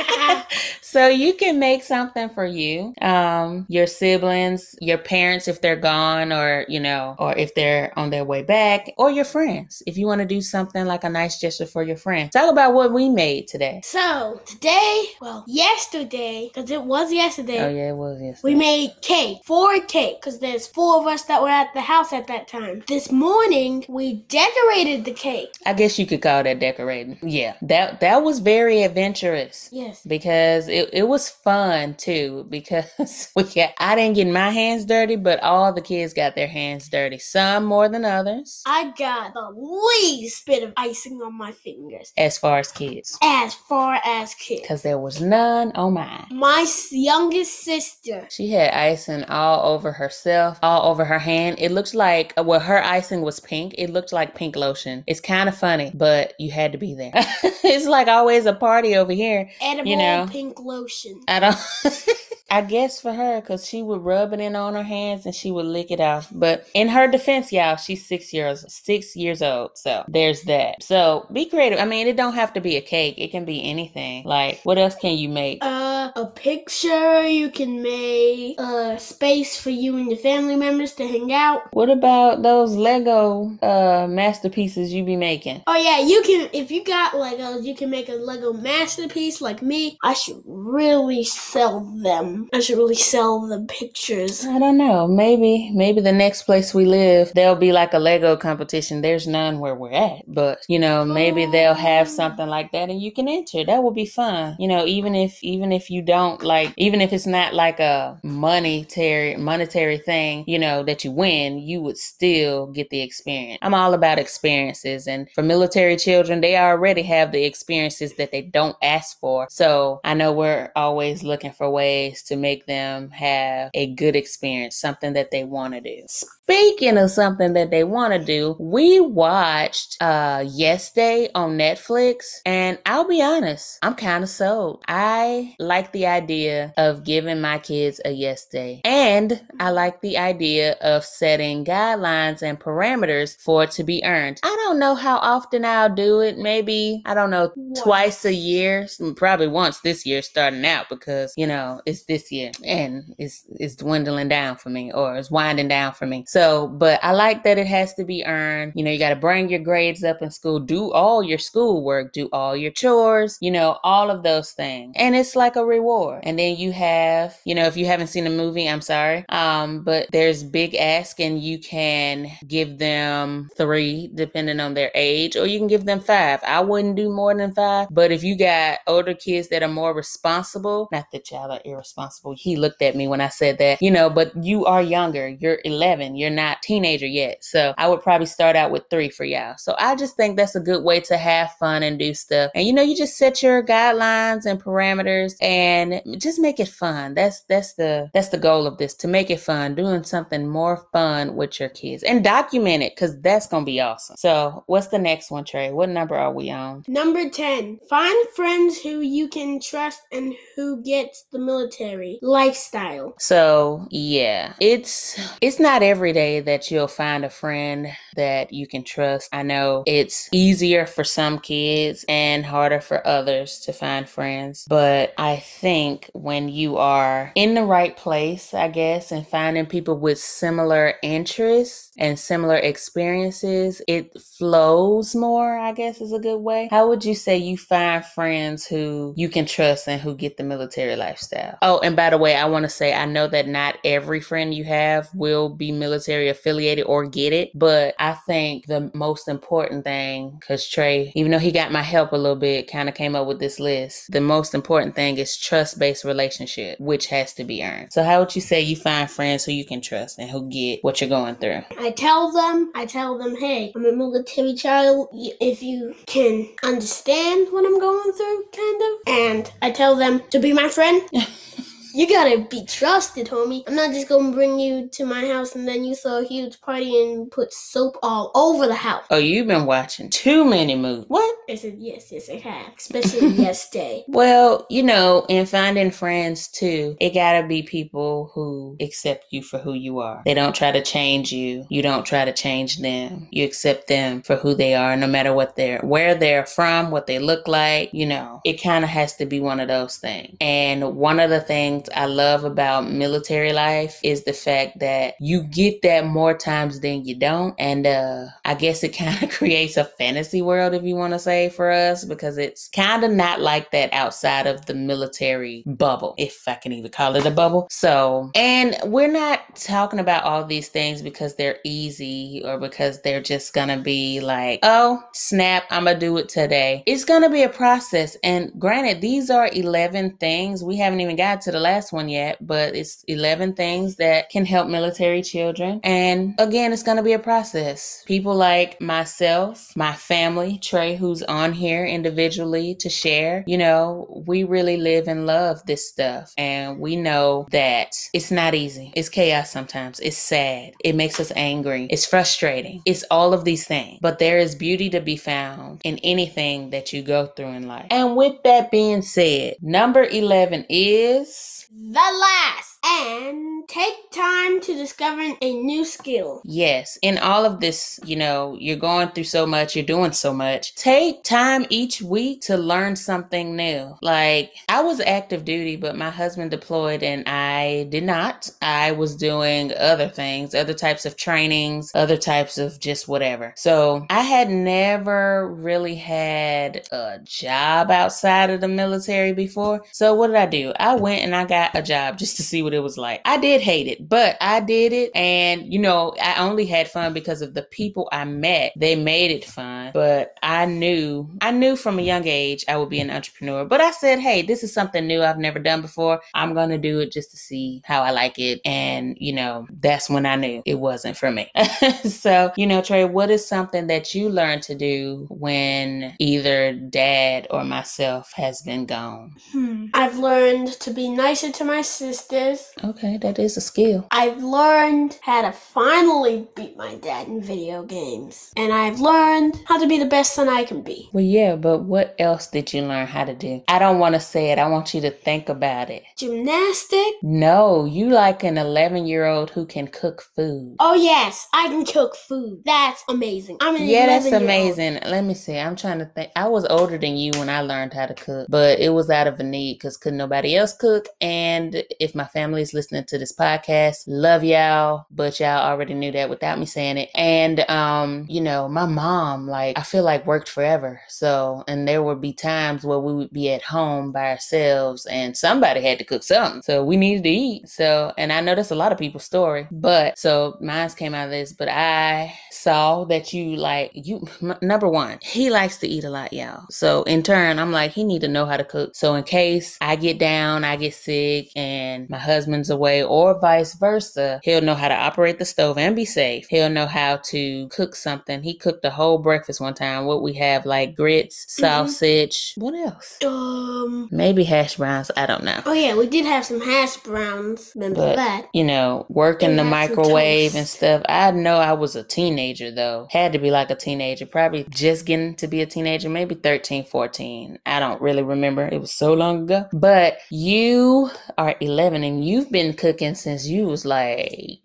so 0.80 1.08
you 1.08 1.34
can 1.34 1.58
make 1.58 1.82
something 1.82 2.28
for 2.28 2.46
you, 2.46 2.94
um, 3.00 3.66
your 3.68 3.86
siblings, 3.86 4.74
your 4.80 4.98
parents 4.98 5.48
if 5.48 5.60
they're 5.60 5.76
gone, 5.76 6.32
or 6.32 6.64
you 6.68 6.80
know, 6.80 7.14
or 7.18 7.36
if 7.36 7.54
they're 7.54 7.92
on 7.98 8.10
their 8.10 8.24
way 8.24 8.42
back, 8.42 8.92
or 8.96 9.10
your 9.10 9.24
friends 9.24 9.82
if 9.86 9.96
you 9.96 10.06
want 10.06 10.20
to 10.20 10.26
do 10.26 10.40
something 10.40 10.86
like 10.86 11.04
a 11.04 11.08
nice 11.08 11.38
gesture 11.40 11.66
for 11.66 11.82
your 11.82 11.96
friend. 11.96 12.30
Talk 12.32 12.50
about 12.50 12.74
what 12.74 12.92
we 12.92 13.08
made 13.08 13.48
today. 13.48 13.80
So 13.84 14.40
today, 14.46 15.04
well, 15.20 15.44
yesterday, 15.46 16.50
because 16.52 16.70
it 16.70 16.82
was 16.82 17.12
yesterday. 17.12 17.60
Oh 17.60 17.68
yeah, 17.68 17.90
it 17.90 17.96
was 17.96 18.20
yesterday. 18.20 18.52
We 18.52 18.58
made 18.58 18.90
cake, 19.00 19.38
four 19.44 19.80
cake, 19.80 20.20
because 20.20 20.38
there's 20.38 20.66
four 20.66 21.00
of 21.00 21.06
us 21.06 21.24
that 21.24 21.42
were 21.42 21.48
at 21.48 21.72
the 21.74 21.80
house 21.80 22.12
at 22.12 22.26
that 22.28 22.48
time. 22.48 22.82
This 22.88 23.10
morning 23.10 23.84
we 23.88 24.14
decorated 24.28 25.04
the 25.04 25.12
cake. 25.12 25.54
I 25.66 25.74
guess 25.74 25.98
you 25.98 26.06
could 26.06 26.22
call 26.22 26.42
that 26.42 26.58
decorating. 26.58 27.18
Yeah, 27.22 27.54
that 27.62 28.00
that 28.00 28.22
was 28.22 28.38
very 28.38 28.82
adventurous. 28.82 29.68
Yes. 29.82 30.02
Because 30.06 30.68
it 30.68 30.90
it, 30.92 31.08
was 31.08 31.28
fun 31.28 31.94
too 31.94 32.46
because 32.48 33.30
we 33.36 33.42
got, 33.44 33.70
I 33.78 33.94
didn't 33.94 34.14
get 34.16 34.28
my 34.28 34.50
hands 34.50 34.84
dirty, 34.84 35.16
but 35.16 35.42
all 35.42 35.72
the 35.72 35.80
kids 35.80 36.14
got 36.14 36.34
their 36.34 36.46
hands 36.46 36.88
dirty. 36.88 37.18
Some 37.18 37.64
more 37.64 37.88
than 37.88 38.04
others. 38.04 38.62
I 38.66 38.92
got 38.96 39.34
the 39.34 39.50
least 39.50 40.46
bit 40.46 40.62
of 40.62 40.72
icing 40.76 41.20
on 41.22 41.36
my 41.36 41.52
fingers. 41.52 42.12
As 42.16 42.38
far 42.38 42.58
as 42.58 42.70
kids. 42.70 43.18
As 43.22 43.54
far 43.54 44.00
as 44.04 44.34
kids. 44.34 44.62
Because 44.62 44.82
there 44.82 44.98
was 44.98 45.20
none 45.20 45.72
on 45.72 45.94
mine. 45.94 46.26
My 46.30 46.66
youngest 46.90 47.60
sister. 47.60 48.26
She 48.30 48.50
had 48.50 48.72
icing 48.72 49.24
all 49.24 49.74
over 49.74 49.92
herself, 49.92 50.58
all 50.62 50.90
over 50.90 51.04
her 51.04 51.18
hand. 51.18 51.56
It 51.58 51.72
looked 51.72 51.94
like, 51.94 52.32
uh, 52.38 52.42
well, 52.42 52.60
her 52.60 52.82
icing 52.82 53.22
was 53.22 53.40
pink. 53.40 53.74
It 53.78 53.90
looked 53.90 54.12
like 54.12 54.34
pink 54.34 54.56
lotion. 54.56 55.04
It's 55.06 55.20
kind 55.20 55.48
of 55.48 55.56
funny, 55.56 55.90
but 55.94 56.34
you 56.38 56.50
had 56.50 56.72
to 56.72 56.78
be 56.78 56.94
there. 56.94 57.12
it's 57.14 57.86
like 57.86 58.08
always 58.08 58.46
a 58.46 58.52
party 58.52 58.96
over 58.96 59.12
here. 59.12 59.50
Edible 59.72 59.90
you 59.90 59.96
know, 59.96 60.28
pink 60.30 60.60
lotion. 60.60 61.20
I 61.28 61.40
don't. 61.40 61.56
I 62.52 62.60
guess 62.60 63.00
for 63.00 63.14
her, 63.14 63.40
because 63.40 63.66
she 63.66 63.82
would 63.82 64.02
rub 64.02 64.34
it 64.34 64.40
in 64.40 64.54
on 64.54 64.74
her 64.74 64.82
hands 64.82 65.24
and 65.24 65.34
she 65.34 65.50
would 65.50 65.64
lick 65.64 65.90
it 65.90 66.00
off. 66.00 66.28
But 66.30 66.68
in 66.74 66.86
her 66.88 67.08
defense, 67.08 67.50
y'all, 67.50 67.76
she's 67.76 68.04
six 68.06 68.30
years 68.30 68.66
six 68.68 69.16
years 69.16 69.40
old. 69.40 69.78
So 69.78 70.04
there's 70.06 70.42
that. 70.42 70.82
So 70.82 71.26
be 71.32 71.46
creative. 71.46 71.78
I 71.78 71.86
mean, 71.86 72.06
it 72.06 72.16
don't 72.16 72.34
have 72.34 72.52
to 72.52 72.60
be 72.60 72.76
a 72.76 72.82
cake. 72.82 73.14
It 73.16 73.30
can 73.30 73.46
be 73.46 73.64
anything. 73.64 74.24
Like, 74.24 74.60
what 74.64 74.76
else 74.76 74.94
can 74.96 75.16
you 75.16 75.30
make? 75.30 75.64
Uh, 75.64 76.10
a 76.14 76.26
picture. 76.26 77.26
You 77.26 77.50
can 77.50 77.82
make 77.82 78.60
a 78.60 78.98
space 78.98 79.58
for 79.58 79.70
you 79.70 79.96
and 79.96 80.08
your 80.08 80.18
family 80.18 80.56
members 80.56 80.92
to 80.96 81.08
hang 81.08 81.32
out. 81.32 81.72
What 81.72 81.88
about 81.88 82.42
those 82.42 82.74
Lego 82.74 83.56
uh 83.62 84.06
masterpieces 84.10 84.92
you 84.92 85.04
be 85.04 85.16
making? 85.16 85.62
Oh 85.66 85.76
yeah, 85.76 86.00
you 86.00 86.20
can. 86.22 86.50
If 86.52 86.70
you 86.70 86.84
got 86.84 87.12
Legos, 87.12 87.64
you 87.64 87.74
can 87.74 87.88
make 87.88 88.10
a 88.10 88.12
Lego 88.12 88.52
masterpiece 88.52 89.40
like 89.40 89.62
me. 89.62 89.96
I 90.02 90.12
should 90.12 90.42
really 90.44 91.24
sell 91.24 91.80
them. 92.02 92.41
I 92.52 92.60
should 92.60 92.78
really 92.78 92.94
sell 92.94 93.46
the 93.46 93.60
pictures. 93.68 94.44
I 94.44 94.58
don't 94.58 94.78
know. 94.78 95.06
Maybe, 95.06 95.70
maybe 95.74 96.00
the 96.00 96.12
next 96.12 96.42
place 96.44 96.74
we 96.74 96.84
live, 96.84 97.32
there'll 97.34 97.54
be 97.54 97.72
like 97.72 97.94
a 97.94 97.98
Lego 97.98 98.36
competition. 98.36 99.02
There's 99.02 99.26
none 99.26 99.58
where 99.58 99.74
we're 99.74 99.92
at, 99.92 100.22
but 100.26 100.64
you 100.68 100.78
know, 100.78 101.04
maybe 101.04 101.46
they'll 101.46 101.74
have 101.74 102.08
oh. 102.08 102.10
something 102.10 102.46
like 102.46 102.72
that, 102.72 102.90
and 102.90 103.00
you 103.00 103.12
can 103.12 103.28
enter. 103.28 103.64
That 103.64 103.82
would 103.82 103.94
be 103.94 104.06
fun. 104.06 104.56
You 104.58 104.68
know, 104.68 104.86
even 104.86 105.14
if 105.14 105.42
even 105.42 105.72
if 105.72 105.90
you 105.90 106.02
don't 106.02 106.42
like, 106.42 106.72
even 106.76 107.00
if 107.00 107.12
it's 107.12 107.26
not 107.26 107.54
like 107.54 107.80
a 107.80 108.18
monetary 108.22 109.36
monetary 109.36 109.98
thing, 109.98 110.44
you 110.46 110.58
know, 110.58 110.82
that 110.84 111.04
you 111.04 111.10
win, 111.10 111.58
you 111.58 111.80
would 111.82 111.98
still 111.98 112.66
get 112.68 112.90
the 112.90 113.00
experience. 113.00 113.58
I'm 113.62 113.74
all 113.74 113.94
about 113.94 114.18
experiences, 114.18 115.06
and 115.06 115.28
for 115.34 115.42
military 115.42 115.96
children, 115.96 116.40
they 116.40 116.56
already 116.56 117.02
have 117.02 117.32
the 117.32 117.44
experiences 117.44 118.14
that 118.14 118.32
they 118.32 118.42
don't 118.42 118.76
ask 118.82 119.18
for. 119.18 119.46
So 119.50 120.00
I 120.04 120.14
know 120.14 120.32
we're 120.32 120.70
always 120.76 121.22
looking 121.22 121.52
for 121.52 121.70
ways 121.70 122.22
to 122.24 122.31
make 122.36 122.66
them 122.66 123.10
have 123.10 123.70
a 123.74 123.92
good 123.94 124.16
experience, 124.16 124.76
something 124.76 125.12
that 125.14 125.30
they 125.30 125.44
want 125.44 125.74
to 125.74 125.80
do. 125.80 126.04
Speaking 126.52 126.98
of 126.98 127.10
something 127.10 127.54
that 127.54 127.70
they 127.70 127.82
want 127.82 128.12
to 128.12 128.22
do, 128.22 128.56
we 128.58 129.00
watched 129.00 129.96
uh 130.02 130.44
Yes 130.46 130.92
Day 130.92 131.30
on 131.34 131.56
Netflix, 131.56 132.40
and 132.44 132.78
I'll 132.84 133.08
be 133.08 133.22
honest, 133.22 133.78
I'm 133.80 133.94
kind 133.94 134.22
of 134.22 134.28
sold. 134.28 134.84
I 134.86 135.56
like 135.58 135.92
the 135.92 136.06
idea 136.06 136.74
of 136.76 137.04
giving 137.04 137.40
my 137.40 137.58
kids 137.58 138.02
a 138.04 138.10
yes 138.10 138.44
day, 138.44 138.82
and 138.84 139.40
I 139.60 139.70
like 139.70 140.02
the 140.02 140.18
idea 140.18 140.72
of 140.82 141.06
setting 141.06 141.64
guidelines 141.64 142.42
and 142.42 142.60
parameters 142.60 143.34
for 143.40 143.62
it 143.64 143.70
to 143.72 143.82
be 143.82 144.02
earned. 144.04 144.38
I 144.42 144.54
don't 144.66 144.78
know 144.78 144.94
how 144.94 145.16
often 145.16 145.64
I'll 145.64 145.94
do 145.94 146.20
it. 146.20 146.36
Maybe 146.36 147.00
I 147.06 147.14
don't 147.14 147.30
know 147.30 147.50
twice 147.82 148.26
a 148.26 148.34
year, 148.34 148.88
probably 149.16 149.48
once 149.48 149.80
this 149.80 150.04
year 150.04 150.20
starting 150.20 150.66
out 150.66 150.90
because 150.90 151.32
you 151.34 151.46
know 151.46 151.80
it's 151.86 152.04
this 152.04 152.30
year 152.30 152.52
and 152.62 153.14
it's 153.16 153.46
it's 153.52 153.76
dwindling 153.76 154.28
down 154.28 154.56
for 154.56 154.68
me 154.68 154.92
or 154.92 155.16
it's 155.16 155.30
winding 155.30 155.68
down 155.68 155.94
for 155.94 156.04
me. 156.04 156.24
So, 156.26 156.41
but 156.68 156.98
I 157.02 157.12
like 157.12 157.44
that 157.44 157.58
it 157.58 157.66
has 157.66 157.94
to 157.94 158.04
be 158.04 158.24
earned. 158.24 158.72
You 158.74 158.84
know, 158.84 158.90
you 158.90 158.98
got 158.98 159.10
to 159.10 159.16
bring 159.16 159.48
your 159.48 159.60
grades 159.60 160.04
up 160.04 160.22
in 160.22 160.30
school, 160.30 160.58
do 160.58 160.90
all 160.92 161.22
your 161.22 161.38
schoolwork, 161.38 162.12
do 162.12 162.28
all 162.32 162.56
your 162.56 162.70
chores, 162.70 163.38
you 163.40 163.50
know, 163.50 163.78
all 163.82 164.10
of 164.10 164.22
those 164.22 164.52
things. 164.52 164.92
And 164.96 165.14
it's 165.14 165.36
like 165.36 165.56
a 165.56 165.64
reward. 165.64 166.20
And 166.24 166.38
then 166.38 166.56
you 166.56 166.72
have, 166.72 167.38
you 167.44 167.54
know, 167.54 167.66
if 167.66 167.76
you 167.76 167.86
haven't 167.86 168.08
seen 168.08 168.24
the 168.24 168.30
movie, 168.30 168.68
I'm 168.68 168.80
sorry. 168.80 169.24
Um, 169.28 169.82
but 169.82 170.08
there's 170.12 170.42
Big 170.42 170.74
Ask 170.74 171.20
and 171.20 171.40
you 171.40 171.58
can 171.58 172.30
give 172.46 172.78
them 172.78 173.48
3 173.56 174.10
depending 174.14 174.60
on 174.60 174.74
their 174.74 174.90
age 174.94 175.36
or 175.36 175.46
you 175.46 175.58
can 175.58 175.68
give 175.68 175.84
them 175.84 176.00
5. 176.00 176.40
I 176.42 176.60
wouldn't 176.60 176.96
do 176.96 177.10
more 177.10 177.34
than 177.34 177.52
5, 177.52 177.88
but 177.90 178.10
if 178.10 178.22
you 178.22 178.36
got 178.36 178.78
older 178.86 179.14
kids 179.14 179.48
that 179.48 179.62
are 179.62 179.68
more 179.68 179.94
responsible, 179.94 180.88
not 180.92 181.06
that 181.12 181.30
y'all 181.30 181.50
are 181.50 181.60
irresponsible. 181.64 182.34
He 182.36 182.56
looked 182.56 182.82
at 182.82 182.96
me 182.96 183.08
when 183.08 183.20
I 183.20 183.28
said 183.28 183.58
that, 183.58 183.80
you 183.80 183.90
know, 183.90 184.10
but 184.10 184.32
you 184.42 184.66
are 184.66 184.82
younger. 184.82 185.28
You're 185.28 185.58
11 185.64 186.16
you're 186.22 186.30
not 186.30 186.62
teenager 186.62 187.06
yet. 187.06 187.44
So 187.44 187.74
I 187.76 187.88
would 187.88 188.00
probably 188.00 188.26
start 188.26 188.56
out 188.56 188.70
with 188.70 188.84
three 188.88 189.10
for 189.10 189.24
y'all. 189.24 189.56
So 189.58 189.74
I 189.78 189.96
just 189.96 190.16
think 190.16 190.36
that's 190.36 190.54
a 190.54 190.60
good 190.60 190.84
way 190.84 191.00
to 191.00 191.16
have 191.16 191.52
fun 191.58 191.82
and 191.82 191.98
do 191.98 192.14
stuff. 192.14 192.52
And 192.54 192.66
you 192.66 192.72
know, 192.72 192.82
you 192.82 192.96
just 192.96 193.18
set 193.18 193.42
your 193.42 193.62
guidelines 193.62 194.46
and 194.46 194.62
parameters 194.62 195.34
and 195.42 196.00
just 196.18 196.38
make 196.38 196.60
it 196.60 196.68
fun. 196.68 197.14
That's 197.14 197.42
that's 197.42 197.74
the 197.74 198.10
that's 198.14 198.28
the 198.28 198.38
goal 198.38 198.66
of 198.66 198.78
this 198.78 198.94
to 198.96 199.08
make 199.08 199.30
it 199.30 199.40
fun, 199.40 199.74
doing 199.74 200.04
something 200.04 200.48
more 200.48 200.86
fun 200.92 201.34
with 201.34 201.58
your 201.58 201.68
kids 201.68 202.02
and 202.04 202.22
document 202.22 202.82
it 202.82 202.94
because 202.94 203.20
that's 203.20 203.46
gonna 203.48 203.64
be 203.64 203.80
awesome. 203.80 204.16
So 204.16 204.62
what's 204.66 204.88
the 204.88 204.98
next 204.98 205.30
one, 205.30 205.44
Tre? 205.44 205.70
What 205.70 205.88
number 205.88 206.14
are 206.14 206.32
we 206.32 206.50
on? 206.50 206.84
Number 206.86 207.28
10. 207.28 207.80
Find 207.88 208.28
friends 208.36 208.80
who 208.80 209.00
you 209.00 209.28
can 209.28 209.60
trust 209.60 210.02
and 210.12 210.34
who 210.54 210.82
gets 210.82 211.24
the 211.32 211.38
military 211.38 212.18
lifestyle. 212.22 213.14
So 213.18 213.86
yeah, 213.90 214.54
it's 214.60 215.18
it's 215.40 215.58
not 215.58 215.82
every 215.82 216.11
that 216.12 216.70
you'll 216.70 216.88
find 216.88 217.24
a 217.24 217.30
friend 217.30 217.88
that 218.16 218.52
you 218.52 218.66
can 218.66 218.84
trust. 218.84 219.28
I 219.32 219.42
know 219.42 219.84
it's 219.86 220.28
easier 220.32 220.86
for 220.86 221.04
some 221.04 221.38
kids 221.38 222.04
and 222.08 222.44
harder 222.44 222.80
for 222.80 223.06
others 223.06 223.60
to 223.60 223.72
find 223.72 224.08
friends, 224.08 224.66
but 224.68 225.14
I 225.18 225.36
think 225.36 226.10
when 226.12 226.48
you 226.48 226.76
are 226.76 227.32
in 227.34 227.54
the 227.54 227.64
right 227.64 227.96
place, 227.96 228.54
I 228.54 228.68
guess, 228.68 229.12
and 229.12 229.26
finding 229.26 229.66
people 229.66 229.98
with 229.98 230.18
similar 230.18 230.94
interests 231.02 231.92
and 231.98 232.18
similar 232.18 232.56
experiences, 232.56 233.82
it 233.88 234.20
flows 234.20 235.14
more, 235.14 235.58
I 235.58 235.72
guess 235.72 236.00
is 236.00 236.12
a 236.12 236.18
good 236.18 236.40
way. 236.40 236.68
How 236.70 236.88
would 236.88 237.04
you 237.04 237.14
say 237.14 237.36
you 237.36 237.56
find 237.56 238.04
friends 238.04 238.66
who 238.66 239.14
you 239.16 239.28
can 239.28 239.46
trust 239.46 239.88
and 239.88 240.00
who 240.00 240.14
get 240.14 240.36
the 240.36 240.44
military 240.44 240.96
lifestyle? 240.96 241.58
Oh, 241.62 241.80
and 241.80 241.96
by 241.96 242.10
the 242.10 242.18
way, 242.18 242.36
I 242.36 242.44
want 242.46 242.64
to 242.64 242.68
say 242.68 242.94
I 242.94 243.06
know 243.06 243.26
that 243.28 243.48
not 243.48 243.78
every 243.84 244.20
friend 244.20 244.54
you 244.54 244.64
have 244.64 245.08
will 245.14 245.48
be 245.48 245.72
military 245.72 246.01
affiliated 246.08 246.86
or 246.86 247.06
get 247.06 247.32
it, 247.32 247.50
but 247.54 247.94
I 247.98 248.14
think 248.14 248.66
the 248.66 248.90
most 248.94 249.28
important 249.28 249.84
thing, 249.84 250.36
because 250.38 250.68
Tre, 250.68 251.12
even 251.14 251.32
though 251.32 251.38
he 251.38 251.52
got 251.52 251.72
my 251.72 251.82
help 251.82 252.12
a 252.12 252.16
little 252.16 252.36
bit, 252.36 252.70
kind 252.70 252.88
of 252.88 252.94
came 252.94 253.14
up 253.14 253.26
with 253.26 253.38
this 253.38 253.60
list, 253.60 254.10
the 254.10 254.20
most 254.20 254.54
important 254.54 254.94
thing 254.94 255.18
is 255.18 255.36
trust 255.36 255.78
based 255.78 256.04
relationship, 256.04 256.78
which 256.80 257.06
has 257.06 257.32
to 257.34 257.44
be 257.44 257.62
earned. 257.62 257.92
So, 257.92 258.02
how 258.02 258.20
would 258.20 258.34
you 258.34 258.40
say 258.40 258.60
you 258.60 258.76
find 258.76 259.10
friends 259.10 259.44
who 259.44 259.52
you 259.52 259.64
can 259.64 259.80
trust 259.80 260.18
and 260.18 260.30
who 260.30 260.48
get 260.48 260.82
what 260.82 261.00
you're 261.00 261.10
going 261.10 261.36
through? 261.36 261.62
I 261.78 261.90
tell 261.90 262.32
them, 262.32 262.70
I 262.74 262.86
tell 262.86 263.18
them, 263.18 263.36
hey, 263.36 263.72
I'm 263.74 263.84
a 263.84 263.92
military 263.92 264.54
child. 264.54 265.08
If 265.12 265.62
you 265.62 265.94
can 266.06 266.48
understand 266.62 267.48
what 267.50 267.64
I'm 267.64 267.80
going 267.80 268.12
through, 268.12 268.44
kind 268.52 268.82
of. 268.82 269.00
And 269.06 269.52
I 269.62 269.70
tell 269.70 269.96
them 269.96 270.22
to 270.30 270.38
be 270.38 270.52
my 270.52 270.68
friend. 270.68 271.02
You 271.94 272.08
gotta 272.08 272.46
be 272.48 272.64
trusted, 272.64 273.26
homie. 273.28 273.62
I'm 273.66 273.74
not 273.74 273.92
just 273.92 274.08
gonna 274.08 274.32
bring 274.32 274.58
you 274.58 274.88
to 274.92 275.04
my 275.04 275.26
house 275.26 275.54
and 275.54 275.68
then 275.68 275.84
you 275.84 275.94
throw 275.94 276.20
a 276.20 276.24
huge 276.24 276.60
party 276.62 277.02
and 277.02 277.30
put 277.30 277.52
soap 277.52 277.96
all 278.02 278.30
over 278.34 278.66
the 278.66 278.74
house. 278.74 279.04
Oh, 279.10 279.18
you've 279.18 279.46
been 279.46 279.66
watching 279.66 280.08
too 280.08 280.44
many 280.44 280.74
movies. 280.74 281.04
What? 281.08 281.36
I 281.50 281.56
said, 281.56 281.76
yes, 281.78 282.10
yes, 282.10 282.30
I 282.30 282.36
have. 282.36 282.72
Especially 282.78 283.28
yesterday. 283.34 284.04
Well, 284.08 284.66
you 284.70 284.82
know, 284.82 285.26
in 285.28 285.44
finding 285.44 285.90
friends 285.90 286.48
too, 286.48 286.96
it 286.98 287.10
gotta 287.10 287.46
be 287.46 287.62
people 287.62 288.30
who 288.34 288.76
accept 288.80 289.26
you 289.30 289.42
for 289.42 289.58
who 289.58 289.74
you 289.74 289.98
are. 289.98 290.22
They 290.24 290.34
don't 290.34 290.54
try 290.54 290.72
to 290.72 290.82
change 290.82 291.30
you. 291.30 291.66
You 291.68 291.82
don't 291.82 292.06
try 292.06 292.24
to 292.24 292.32
change 292.32 292.78
them. 292.78 293.28
You 293.30 293.44
accept 293.44 293.88
them 293.88 294.22
for 294.22 294.36
who 294.36 294.54
they 294.54 294.74
are, 294.74 294.96
no 294.96 295.06
matter 295.06 295.34
what 295.34 295.56
they're, 295.56 295.80
where 295.80 296.14
they're 296.14 296.46
from, 296.46 296.90
what 296.90 297.06
they 297.06 297.18
look 297.18 297.46
like. 297.46 297.92
You 297.92 298.06
know, 298.06 298.40
it 298.44 298.62
kind 298.62 298.82
of 298.82 298.88
has 298.88 299.14
to 299.16 299.26
be 299.26 299.40
one 299.40 299.60
of 299.60 299.68
those 299.68 299.98
things. 299.98 300.36
And 300.40 300.96
one 300.96 301.20
of 301.20 301.28
the 301.28 301.40
things 301.40 301.81
things 301.82 301.96
I 301.96 302.06
love 302.06 302.44
about 302.44 302.90
military 302.90 303.52
life 303.52 304.00
is 304.02 304.24
the 304.24 304.32
fact 304.32 304.78
that 304.80 305.14
you 305.20 305.42
get 305.42 305.82
that 305.82 306.06
more 306.06 306.36
times 306.36 306.80
than 306.80 307.04
you 307.04 307.14
don't. 307.14 307.54
And 307.58 307.86
uh, 307.86 308.26
I 308.44 308.54
guess 308.54 308.82
it 308.82 308.90
kind 308.96 309.22
of 309.22 309.30
creates 309.30 309.76
a 309.76 309.84
fantasy 309.84 310.42
world, 310.42 310.74
if 310.74 310.82
you 310.82 310.94
want 310.94 311.12
to 311.12 311.18
say, 311.18 311.48
for 311.48 311.70
us, 311.70 312.04
because 312.04 312.38
it's 312.38 312.68
kind 312.68 313.04
of 313.04 313.10
not 313.10 313.40
like 313.40 313.70
that 313.72 313.92
outside 313.92 314.46
of 314.46 314.66
the 314.66 314.74
military 314.74 315.62
bubble, 315.66 316.14
if 316.18 316.46
I 316.46 316.54
can 316.54 316.72
even 316.72 316.90
call 316.90 317.16
it 317.16 317.26
a 317.26 317.30
bubble. 317.30 317.68
So, 317.70 318.30
and 318.34 318.76
we're 318.84 319.10
not 319.10 319.56
talking 319.56 319.98
about 319.98 320.24
all 320.24 320.44
these 320.44 320.68
things 320.68 321.02
because 321.02 321.36
they're 321.36 321.58
easy 321.64 322.42
or 322.44 322.58
because 322.58 323.00
they're 323.02 323.22
just 323.22 323.54
gonna 323.54 323.78
be 323.78 324.20
like, 324.20 324.60
oh, 324.62 325.02
snap, 325.12 325.64
I'm 325.70 325.84
gonna 325.84 325.98
do 325.98 326.16
it 326.18 326.28
today. 326.28 326.82
It's 326.86 327.04
gonna 327.04 327.30
be 327.30 327.42
a 327.42 327.48
process. 327.48 328.16
And 328.22 328.52
granted, 328.58 329.00
these 329.00 329.30
are 329.30 329.48
11 329.52 330.16
things. 330.18 330.64
We 330.64 330.76
haven't 330.76 331.00
even 331.00 331.16
got 331.16 331.40
to 331.42 331.52
the 331.52 331.60
last 331.60 331.71
one 331.92 332.08
yet, 332.08 332.44
but 332.46 332.74
it's 332.74 333.04
11 333.08 333.54
things 333.54 333.96
that 333.96 334.30
can 334.30 334.44
help 334.44 334.68
military 334.68 335.22
children. 335.22 335.80
And 335.82 336.34
again, 336.38 336.72
it's 336.72 336.82
gonna 336.82 337.02
be 337.02 337.12
a 337.12 337.18
process. 337.18 338.02
People 338.06 338.34
like 338.34 338.80
myself, 338.80 339.72
my 339.76 339.92
family, 339.92 340.58
Tre, 340.58 340.96
who's 340.96 341.22
on 341.22 341.52
here 341.52 341.86
individually 341.86 342.74
to 342.76 342.88
share, 342.88 343.44
you 343.46 343.56
know, 343.56 344.22
we 344.26 344.44
really 344.44 344.76
live 344.76 345.08
and 345.08 345.26
love 345.26 345.64
this 345.66 345.88
stuff. 345.88 346.34
And 346.36 346.78
we 346.78 346.96
know 346.96 347.46
that 347.50 347.96
it's 348.12 348.30
not 348.30 348.54
easy. 348.54 348.92
It's 348.94 349.08
chaos 349.08 349.50
sometimes. 349.50 350.00
It's 350.00 350.18
sad. 350.18 350.74
It 350.84 350.94
makes 350.94 351.20
us 351.20 351.32
angry. 351.36 351.86
It's 351.90 352.06
frustrating. 352.06 352.82
It's 352.84 353.04
all 353.10 353.32
of 353.32 353.44
these 353.44 353.66
things. 353.66 353.98
But 354.00 354.18
there 354.18 354.38
is 354.38 354.54
beauty 354.54 354.90
to 354.90 355.00
be 355.00 355.16
found 355.16 355.80
in 355.84 355.98
anything 355.98 356.70
that 356.70 356.92
you 356.92 357.02
go 357.02 357.26
through 357.26 357.52
in 357.52 357.68
life. 357.68 357.86
And 357.90 358.16
with 358.16 358.42
that 358.44 358.70
being 358.70 359.02
said, 359.02 359.56
number 359.60 360.04
11 360.04 360.66
is 360.68 361.61
The 361.74 361.94
last 362.20 362.71
and 362.84 363.66
take 363.68 364.10
time 364.10 364.60
to 364.60 364.74
discover 364.74 365.22
a 365.40 365.52
new 365.62 365.84
skill. 365.84 366.42
Yes, 366.44 366.98
in 367.02 367.18
all 367.18 367.44
of 367.44 367.60
this, 367.60 368.00
you 368.04 368.16
know, 368.16 368.56
you're 368.60 368.76
going 368.76 369.08
through 369.08 369.24
so 369.24 369.46
much, 369.46 369.76
you're 369.76 369.84
doing 369.84 370.12
so 370.12 370.32
much. 370.32 370.74
Take 370.74 371.24
time 371.24 371.66
each 371.70 372.02
week 372.02 372.42
to 372.42 372.56
learn 372.56 372.96
something 372.96 373.56
new. 373.56 373.96
Like, 374.02 374.52
I 374.68 374.82
was 374.82 375.00
active 375.00 375.44
duty, 375.44 375.76
but 375.76 375.96
my 375.96 376.10
husband 376.10 376.50
deployed 376.50 377.02
and 377.02 377.24
I 377.26 377.86
did 377.90 378.04
not. 378.04 378.50
I 378.60 378.92
was 378.92 379.16
doing 379.16 379.72
other 379.78 380.08
things, 380.08 380.54
other 380.54 380.74
types 380.74 381.06
of 381.06 381.16
trainings, 381.16 381.92
other 381.94 382.16
types 382.16 382.58
of 382.58 382.78
just 382.80 383.08
whatever. 383.08 383.54
So, 383.56 384.06
I 384.10 384.20
had 384.20 384.50
never 384.50 385.48
really 385.48 385.94
had 385.94 386.88
a 386.90 387.20
job 387.22 387.90
outside 387.90 388.50
of 388.50 388.60
the 388.60 388.68
military 388.68 389.32
before. 389.32 389.84
So, 389.92 390.14
what 390.14 390.28
did 390.28 390.36
I 390.36 390.46
do? 390.46 390.72
I 390.78 390.96
went 390.96 391.22
and 391.22 391.34
I 391.34 391.44
got 391.44 391.74
a 391.74 391.82
job 391.82 392.18
just 392.18 392.36
to 392.36 392.42
see 392.42 392.62
what 392.62 392.71
it 392.74 392.80
was 392.80 392.98
like. 392.98 393.20
I 393.24 393.38
did 393.38 393.60
hate 393.60 393.86
it, 393.86 394.08
but 394.08 394.36
I 394.40 394.60
did 394.60 394.92
it. 394.92 395.10
And, 395.14 395.72
you 395.72 395.78
know, 395.78 396.14
I 396.22 396.40
only 396.40 396.66
had 396.66 396.90
fun 396.90 397.12
because 397.12 397.42
of 397.42 397.54
the 397.54 397.62
people 397.62 398.08
I 398.12 398.24
met. 398.24 398.72
They 398.76 398.96
made 398.96 399.30
it 399.30 399.44
fun. 399.44 399.90
But 399.94 400.36
I 400.42 400.66
knew, 400.66 401.28
I 401.40 401.50
knew 401.50 401.76
from 401.76 401.98
a 401.98 402.02
young 402.02 402.26
age 402.26 402.64
I 402.68 402.76
would 402.76 402.88
be 402.90 403.00
an 403.00 403.10
entrepreneur. 403.10 403.64
But 403.64 403.80
I 403.80 403.90
said, 403.90 404.18
hey, 404.18 404.42
this 404.42 404.62
is 404.62 404.72
something 404.72 405.06
new 405.06 405.22
I've 405.22 405.38
never 405.38 405.58
done 405.58 405.82
before. 405.82 406.20
I'm 406.34 406.54
going 406.54 406.70
to 406.70 406.78
do 406.78 407.00
it 407.00 407.12
just 407.12 407.30
to 407.32 407.36
see 407.36 407.82
how 407.84 408.02
I 408.02 408.10
like 408.10 408.38
it. 408.38 408.60
And, 408.64 409.16
you 409.20 409.32
know, 409.32 409.66
that's 409.80 410.08
when 410.10 410.26
I 410.26 410.36
knew 410.36 410.62
it 410.66 410.78
wasn't 410.78 411.16
for 411.16 411.30
me. 411.30 411.50
so, 412.04 412.52
you 412.56 412.66
know, 412.66 412.82
Tre, 412.82 413.04
what 413.04 413.30
is 413.30 413.46
something 413.46 413.86
that 413.88 414.14
you 414.14 414.28
learned 414.28 414.62
to 414.64 414.74
do 414.74 415.26
when 415.30 416.14
either 416.18 416.72
dad 416.72 417.46
or 417.50 417.64
myself 417.64 418.32
has 418.34 418.62
been 418.62 418.86
gone? 418.86 419.34
Hmm. 419.52 419.86
I've 419.94 420.18
learned 420.18 420.68
to 420.80 420.90
be 420.92 421.08
nicer 421.08 421.50
to 421.52 421.64
my 421.64 421.82
sisters. 421.82 422.61
Okay, 422.84 423.16
that 423.18 423.38
is 423.38 423.56
a 423.56 423.60
skill. 423.60 424.06
I've 424.10 424.42
learned 424.42 425.18
how 425.22 425.42
to 425.42 425.52
finally 425.52 426.46
beat 426.56 426.76
my 426.76 426.96
dad 426.96 427.28
in 427.28 427.40
video 427.42 427.82
games. 427.84 428.52
And 428.56 428.72
I've 428.72 429.00
learned 429.00 429.60
how 429.66 429.78
to 429.78 429.86
be 429.86 429.98
the 429.98 430.06
best 430.06 430.34
son 430.34 430.48
I 430.48 430.64
can 430.64 430.82
be. 430.82 431.08
Well, 431.12 431.24
yeah, 431.24 431.56
but 431.56 431.80
what 431.84 432.14
else 432.18 432.46
did 432.48 432.72
you 432.72 432.82
learn 432.82 433.06
how 433.06 433.24
to 433.24 433.34
do? 433.34 433.62
I 433.68 433.78
don't 433.78 433.98
want 433.98 434.14
to 434.14 434.20
say 434.20 434.50
it. 434.50 434.58
I 434.58 434.68
want 434.68 434.94
you 434.94 435.00
to 435.02 435.10
think 435.10 435.48
about 435.48 435.90
it. 435.90 436.02
Gymnastic? 436.16 437.14
No, 437.22 437.84
you 437.84 438.08
like 438.10 438.42
an 438.44 438.58
11 438.58 439.06
year 439.06 439.26
old 439.26 439.50
who 439.50 439.66
can 439.66 439.86
cook 439.88 440.22
food. 440.34 440.76
Oh, 440.80 440.94
yes, 440.94 441.48
I 441.54 441.68
can 441.68 441.84
cook 441.84 442.16
food. 442.16 442.62
That's 442.64 443.02
amazing. 443.08 443.58
I'm 443.60 443.76
an 443.76 443.82
Yeah, 443.86 444.06
that's 444.06 444.26
11-year-old. 444.26 444.42
amazing. 444.42 444.98
Let 445.06 445.24
me 445.24 445.34
see. 445.34 445.58
I'm 445.58 445.76
trying 445.76 445.98
to 446.00 446.06
think. 446.06 446.30
I 446.36 446.48
was 446.48 446.64
older 446.66 446.98
than 446.98 447.16
you 447.16 447.32
when 447.36 447.48
I 447.48 447.60
learned 447.62 447.94
how 447.94 448.06
to 448.06 448.14
cook, 448.14 448.46
but 448.48 448.78
it 448.78 448.90
was 448.90 449.10
out 449.10 449.26
of 449.26 449.38
a 449.40 449.42
need 449.42 449.74
because 449.74 449.96
couldn't 449.96 450.18
nobody 450.18 450.56
else 450.56 450.74
cook. 450.76 451.06
And 451.20 451.82
if 452.00 452.14
my 452.14 452.24
family's 452.52 452.74
listening 452.74 453.02
to 453.02 453.16
this 453.16 453.32
podcast, 453.32 454.04
love 454.06 454.44
y'all, 454.44 455.06
but 455.10 455.40
y'all 455.40 455.70
already 455.70 455.94
knew 455.94 456.12
that 456.12 456.28
without 456.28 456.58
me 456.58 456.66
saying 456.66 456.98
it. 456.98 457.08
And 457.14 457.60
um, 457.70 458.26
you 458.28 458.42
know, 458.42 458.68
my 458.68 458.84
mom, 458.84 459.48
like, 459.48 459.78
I 459.78 459.82
feel 459.82 460.04
like 460.04 460.26
worked 460.26 460.50
forever. 460.50 461.00
So, 461.08 461.64
and 461.66 461.88
there 461.88 462.02
would 462.02 462.20
be 462.20 462.34
times 462.34 462.84
where 462.84 462.98
we 462.98 463.14
would 463.14 463.32
be 463.32 463.50
at 463.52 463.62
home 463.62 464.12
by 464.12 464.32
ourselves 464.32 465.06
and 465.06 465.34
somebody 465.34 465.80
had 465.80 465.98
to 466.00 466.04
cook 466.04 466.22
something. 466.22 466.60
So 466.60 466.84
we 466.84 466.98
needed 466.98 467.22
to 467.22 467.30
eat. 467.30 467.70
So, 467.70 468.12
and 468.18 468.30
I 468.30 468.42
know 468.42 468.54
that's 468.54 468.70
a 468.70 468.74
lot 468.74 468.92
of 468.92 468.98
people's 468.98 469.24
story, 469.24 469.66
but 469.70 470.18
so 470.18 470.58
mine's 470.60 470.94
came 470.94 471.14
out 471.14 471.24
of 471.24 471.30
this, 471.30 471.54
but 471.54 471.70
I 471.70 472.34
saw 472.52 473.04
that 473.04 473.32
you 473.32 473.56
like 473.56 473.90
you 473.94 474.24
m- 474.42 474.58
number 474.62 474.88
one 474.88 475.18
he 475.22 475.50
likes 475.50 475.78
to 475.78 475.88
eat 475.88 476.04
a 476.04 476.10
lot 476.10 476.32
y'all 476.32 476.64
so 476.70 477.02
in 477.04 477.22
turn 477.22 477.58
i'm 477.58 477.72
like 477.72 477.90
he 477.90 478.04
need 478.04 478.20
to 478.20 478.28
know 478.28 478.46
how 478.46 478.56
to 478.56 478.64
cook 478.64 478.94
so 478.94 479.14
in 479.14 479.24
case 479.24 479.76
i 479.80 479.96
get 479.96 480.18
down 480.18 480.62
i 480.62 480.76
get 480.76 480.94
sick 480.94 481.50
and 481.56 482.08
my 482.08 482.18
husband's 482.42 482.70
away 482.70 483.02
or 483.04 483.38
vice 483.38 483.74
versa 483.74 484.40
he'll 484.42 484.60
know 484.60 484.74
how 484.74 484.88
to 484.88 484.94
operate 484.94 485.38
the 485.38 485.44
stove 485.44 485.78
and 485.78 485.94
be 485.94 486.04
safe 486.04 486.46
he'll 486.48 486.68
know 486.70 486.86
how 486.86 487.16
to 487.18 487.68
cook 487.68 487.94
something 487.94 488.42
he 488.42 488.52
cooked 488.54 488.84
a 488.84 488.90
whole 488.90 489.18
breakfast 489.18 489.60
one 489.60 489.74
time 489.74 490.04
what 490.06 490.22
we 490.22 490.32
have 490.32 490.66
like 490.66 490.94
grits 490.96 491.44
Mhm. 491.46 491.60
sausage 491.60 492.54
what 492.56 492.74
else 492.74 493.18
Um. 493.24 494.08
maybe 494.10 494.42
hash 494.44 494.76
browns 494.76 495.10
i 495.16 495.24
don't 495.26 495.44
know 495.44 495.60
Oh 495.66 495.72
yeah, 495.72 495.94
we 495.96 496.06
did 496.06 496.24
have 496.24 496.44
some 496.44 496.60
hash 496.60 496.96
browns. 496.98 497.70
Remember 497.74 498.00
But- 498.00 498.16
that? 498.16 498.46
you 498.52 498.64
know, 498.64 499.06
working 499.08 499.50
And 499.50 499.58
the 499.58 499.64
microwave 499.64 500.54
and 500.56 500.66
stuff. 500.66 501.02
I 501.08 501.30
know 501.30 501.56
I 501.56 501.72
was 501.72 501.94
a 501.94 502.02
teenager 502.02 502.70
though. 502.70 503.06
Had 503.10 503.32
to 503.34 503.38
be 503.38 503.50
like 503.50 503.70
a 503.70 503.74
teenager, 503.76 504.26
probably 504.26 504.66
just 504.70 505.06
getting 505.06 505.34
to 505.36 505.46
be 505.46 505.60
a 505.62 505.66
teenager, 505.66 506.08
maybe 506.08 506.34
13, 506.34 506.84
14. 506.84 507.58
I 507.64 507.78
don't 507.80 508.00
really 508.02 508.22
remember. 508.22 508.66
It 508.66 508.80
was 508.80 508.92
so 508.92 509.12
long 509.14 509.42
ago. 509.44 509.66
But 509.72 510.18
you 510.30 511.10
are 511.38 511.54
11 511.60 512.02
and 512.04 512.24
you've 512.32 512.50
been 512.50 512.72
cooking 512.72 513.14
since 513.14 513.46
you 513.46 513.66
was 513.66 513.84
like 513.84 514.60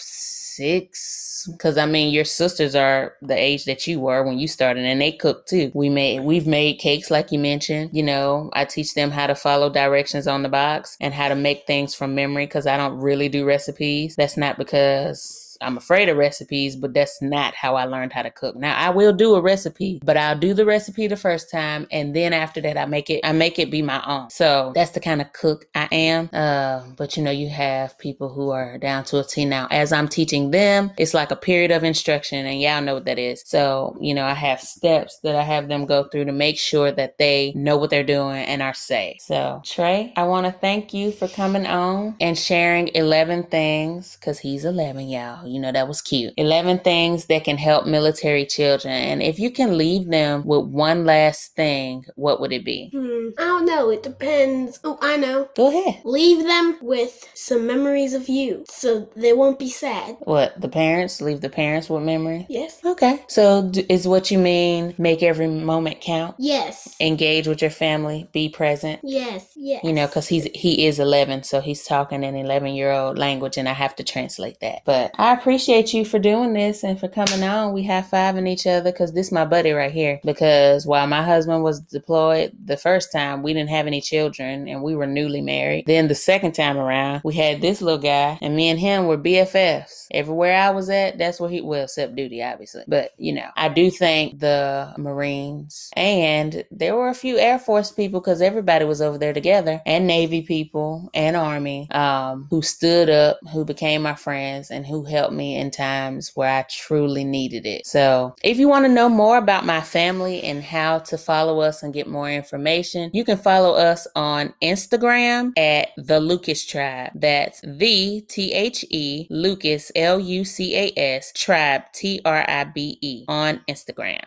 six. 0.00 1.46
Cause 1.58 1.76
I 1.76 1.84
mean, 1.84 2.10
your 2.10 2.24
sisters 2.24 2.74
are 2.74 3.16
the 3.20 3.36
age 3.36 3.66
that 3.66 3.86
you 3.86 4.00
were 4.00 4.24
when 4.24 4.38
you 4.38 4.48
started, 4.48 4.84
and 4.86 4.98
they 4.98 5.12
cook 5.12 5.46
too. 5.46 5.70
We 5.74 5.90
made, 5.90 6.20
we've 6.20 6.46
made 6.46 6.78
cakes 6.78 7.10
like 7.10 7.30
you 7.30 7.38
mentioned. 7.38 7.90
You 7.92 8.02
know, 8.02 8.48
I 8.54 8.64
teach 8.64 8.94
them 8.94 9.10
how 9.10 9.26
to 9.26 9.34
follow 9.34 9.68
directions 9.68 10.26
on 10.26 10.42
the 10.42 10.48
box 10.48 10.96
and 11.02 11.12
how 11.12 11.28
to 11.28 11.34
make 11.34 11.66
things 11.66 11.94
from 11.94 12.14
memory. 12.14 12.46
Cause 12.46 12.66
I 12.66 12.78
don't 12.78 12.96
really 12.96 13.28
do 13.28 13.44
recipes. 13.44 14.16
That's 14.16 14.38
not 14.38 14.56
because 14.56 15.43
I'm 15.60 15.76
afraid 15.76 16.08
of 16.08 16.16
recipes, 16.16 16.76
but 16.76 16.94
that's 16.94 17.20
not 17.22 17.54
how 17.54 17.76
I 17.76 17.84
learned 17.84 18.12
how 18.12 18.22
to 18.22 18.30
cook. 18.30 18.56
Now 18.56 18.76
I 18.76 18.90
will 18.90 19.12
do 19.12 19.34
a 19.34 19.40
recipe, 19.40 20.00
but 20.04 20.16
I'll 20.16 20.38
do 20.38 20.54
the 20.54 20.64
recipe 20.64 21.06
the 21.06 21.16
first 21.16 21.50
time, 21.50 21.86
and 21.90 22.14
then 22.14 22.32
after 22.32 22.60
that, 22.62 22.76
I 22.76 22.86
make 22.86 23.10
it. 23.10 23.20
I 23.24 23.32
make 23.32 23.58
it 23.58 23.70
be 23.70 23.82
my 23.82 24.02
own. 24.06 24.30
So 24.30 24.72
that's 24.74 24.92
the 24.92 25.00
kind 25.00 25.20
of 25.20 25.32
cook 25.32 25.66
I 25.74 25.88
am. 25.92 26.30
Uh, 26.32 26.82
but 26.96 27.16
you 27.16 27.22
know, 27.22 27.30
you 27.30 27.48
have 27.48 27.98
people 27.98 28.28
who 28.28 28.50
are 28.50 28.78
down 28.78 29.04
to 29.04 29.20
a 29.20 29.24
T 29.24 29.44
now. 29.44 29.68
As 29.70 29.92
I'm 29.92 30.08
teaching 30.08 30.50
them, 30.50 30.92
it's 30.98 31.14
like 31.14 31.30
a 31.30 31.36
period 31.36 31.70
of 31.70 31.84
instruction, 31.84 32.46
and 32.46 32.60
y'all 32.60 32.82
know 32.82 32.94
what 32.94 33.04
that 33.06 33.18
is. 33.18 33.42
So 33.46 33.96
you 34.00 34.14
know, 34.14 34.24
I 34.24 34.34
have 34.34 34.60
steps 34.60 35.18
that 35.22 35.36
I 35.36 35.42
have 35.42 35.68
them 35.68 35.86
go 35.86 36.04
through 36.04 36.26
to 36.26 36.32
make 36.32 36.58
sure 36.58 36.92
that 36.92 37.18
they 37.18 37.52
know 37.54 37.76
what 37.76 37.90
they're 37.90 38.04
doing 38.04 38.44
and 38.44 38.62
are 38.62 38.74
safe. 38.74 39.20
So 39.20 39.62
Tre, 39.64 40.12
I 40.16 40.24
want 40.24 40.46
to 40.46 40.52
thank 40.52 40.94
you 40.94 41.12
for 41.12 41.28
coming 41.28 41.66
on 41.66 42.16
and 42.20 42.38
sharing 42.38 42.88
11 42.88 43.44
things 43.44 44.16
because 44.16 44.38
he's 44.38 44.64
11, 44.64 45.08
y'all. 45.08 45.46
You 45.54 45.60
know, 45.60 45.70
that 45.72 45.86
was 45.86 46.02
cute. 46.02 46.34
11 46.36 46.80
things 46.80 47.26
that 47.26 47.44
can 47.44 47.56
help 47.56 47.86
military 47.86 48.44
children. 48.44 48.92
And 48.92 49.22
if 49.22 49.38
you 49.38 49.50
can 49.50 49.78
leave 49.78 50.08
them 50.10 50.44
with 50.44 50.66
one 50.66 51.04
last 51.04 51.54
thing, 51.54 52.04
what 52.16 52.40
would 52.40 52.52
it 52.52 52.64
be? 52.64 52.90
Hmm. 52.92 53.28
I 53.38 53.44
don't 53.44 53.66
know. 53.66 53.90
It 53.90 54.02
depends. 54.02 54.80
Oh, 54.82 54.98
I 55.00 55.16
know. 55.16 55.48
Go 55.56 55.68
ahead. 55.68 56.00
Leave 56.04 56.44
them 56.44 56.78
with 56.82 57.28
some 57.34 57.66
memories 57.68 58.14
of 58.14 58.28
you, 58.28 58.64
so 58.68 59.08
they 59.14 59.32
won't 59.32 59.58
be 59.58 59.68
sad. 59.70 60.16
What, 60.20 60.60
the 60.60 60.68
parents? 60.68 61.20
Leave 61.20 61.40
the 61.40 61.48
parents 61.48 61.88
with 61.88 62.02
memory? 62.02 62.46
Yes. 62.48 62.80
Okay. 62.84 63.22
So, 63.28 63.68
d- 63.70 63.86
is 63.88 64.08
what 64.08 64.30
you 64.30 64.38
mean 64.38 64.94
make 64.98 65.22
every 65.22 65.46
moment 65.46 66.00
count? 66.00 66.34
Yes. 66.38 66.94
Engage 67.00 67.46
with 67.46 67.62
your 67.62 67.70
family, 67.70 68.28
be 68.32 68.48
present. 68.48 69.00
Yes. 69.04 69.52
Yes. 69.54 69.84
You 69.84 69.92
know, 69.92 70.06
because 70.06 70.26
he's 70.26 70.48
he 70.54 70.86
is 70.86 70.98
11, 70.98 71.44
so 71.44 71.60
he's 71.60 71.84
talking 71.84 72.24
an 72.24 72.34
11 72.34 72.74
year 72.74 72.90
old 72.90 73.18
language, 73.18 73.56
and 73.56 73.68
I 73.68 73.72
have 73.72 73.94
to 73.96 74.04
translate 74.04 74.60
that. 74.60 74.82
But 74.84 75.12
I 75.18 75.33
appreciate 75.34 75.92
you 75.92 76.04
for 76.04 76.18
doing 76.18 76.52
this 76.52 76.82
and 76.82 76.98
for 76.98 77.08
coming 77.08 77.42
on. 77.42 77.72
We 77.72 77.82
have 77.84 78.08
five 78.08 78.36
in 78.36 78.46
each 78.46 78.66
other 78.66 78.90
because 78.90 79.12
this 79.12 79.26
is 79.26 79.32
my 79.32 79.44
buddy 79.44 79.72
right 79.72 79.92
here. 79.92 80.20
Because 80.24 80.86
while 80.86 81.06
my 81.06 81.22
husband 81.22 81.62
was 81.62 81.80
deployed 81.80 82.52
the 82.64 82.76
first 82.76 83.12
time, 83.12 83.42
we 83.42 83.52
didn't 83.52 83.70
have 83.70 83.86
any 83.86 84.00
children 84.00 84.66
and 84.68 84.82
we 84.82 84.96
were 84.96 85.06
newly 85.06 85.40
married. 85.40 85.84
Then 85.86 86.08
the 86.08 86.14
second 86.14 86.52
time 86.52 86.78
around, 86.78 87.22
we 87.24 87.34
had 87.34 87.60
this 87.60 87.82
little 87.82 88.00
guy, 88.00 88.38
and 88.40 88.56
me 88.56 88.68
and 88.68 88.78
him 88.78 89.06
were 89.06 89.18
BFFs. 89.18 90.06
Everywhere 90.10 90.56
I 90.56 90.70
was 90.70 90.88
at, 90.90 91.18
that's 91.18 91.40
where 91.40 91.50
he 91.50 91.60
well, 91.60 91.84
except 91.84 92.16
duty, 92.16 92.42
obviously. 92.42 92.84
But 92.86 93.12
you 93.18 93.32
know, 93.32 93.48
I 93.56 93.68
do 93.68 93.90
thank 93.90 94.38
the 94.40 94.92
Marines 94.96 95.90
and 95.96 96.64
there 96.70 96.94
were 96.96 97.08
a 97.08 97.14
few 97.14 97.38
Air 97.38 97.58
Force 97.58 97.90
people 97.90 98.20
because 98.20 98.40
everybody 98.40 98.84
was 98.84 99.00
over 99.00 99.18
there 99.18 99.32
together, 99.32 99.80
and 99.86 100.06
Navy 100.06 100.42
people 100.42 101.10
and 101.14 101.36
Army 101.36 101.88
um, 101.90 102.46
who 102.50 102.62
stood 102.62 103.10
up, 103.10 103.38
who 103.52 103.64
became 103.64 104.02
my 104.02 104.14
friends, 104.14 104.70
and 104.70 104.86
who 104.86 105.04
me 105.32 105.56
in 105.56 105.70
times 105.70 106.32
where 106.34 106.50
I 106.50 106.64
truly 106.68 107.24
needed 107.24 107.66
it. 107.66 107.86
So, 107.86 108.34
if 108.42 108.58
you 108.58 108.68
want 108.68 108.84
to 108.84 108.92
know 108.92 109.08
more 109.08 109.38
about 109.38 109.64
my 109.64 109.80
family 109.80 110.42
and 110.42 110.62
how 110.62 111.00
to 111.00 111.18
follow 111.18 111.60
us 111.60 111.82
and 111.82 111.94
get 111.94 112.06
more 112.06 112.30
information, 112.30 113.10
you 113.12 113.24
can 113.24 113.38
follow 113.38 113.74
us 113.74 114.06
on 114.14 114.54
Instagram 114.62 115.58
at 115.58 115.88
the 115.96 116.20
Lucas 116.20 116.64
Tribe. 116.64 117.10
That's 117.14 117.60
the 117.62 118.20
T 118.28 118.52
H 118.52 118.84
E 118.90 119.26
Lucas 119.30 119.90
L 119.96 120.20
U 120.20 120.44
C 120.44 120.76
A 120.76 120.92
S 120.96 121.32
Tribe 121.32 121.82
T 121.92 122.20
R 122.24 122.44
I 122.48 122.64
B 122.64 122.98
E 123.00 123.24
on 123.28 123.60
Instagram. 123.68 124.24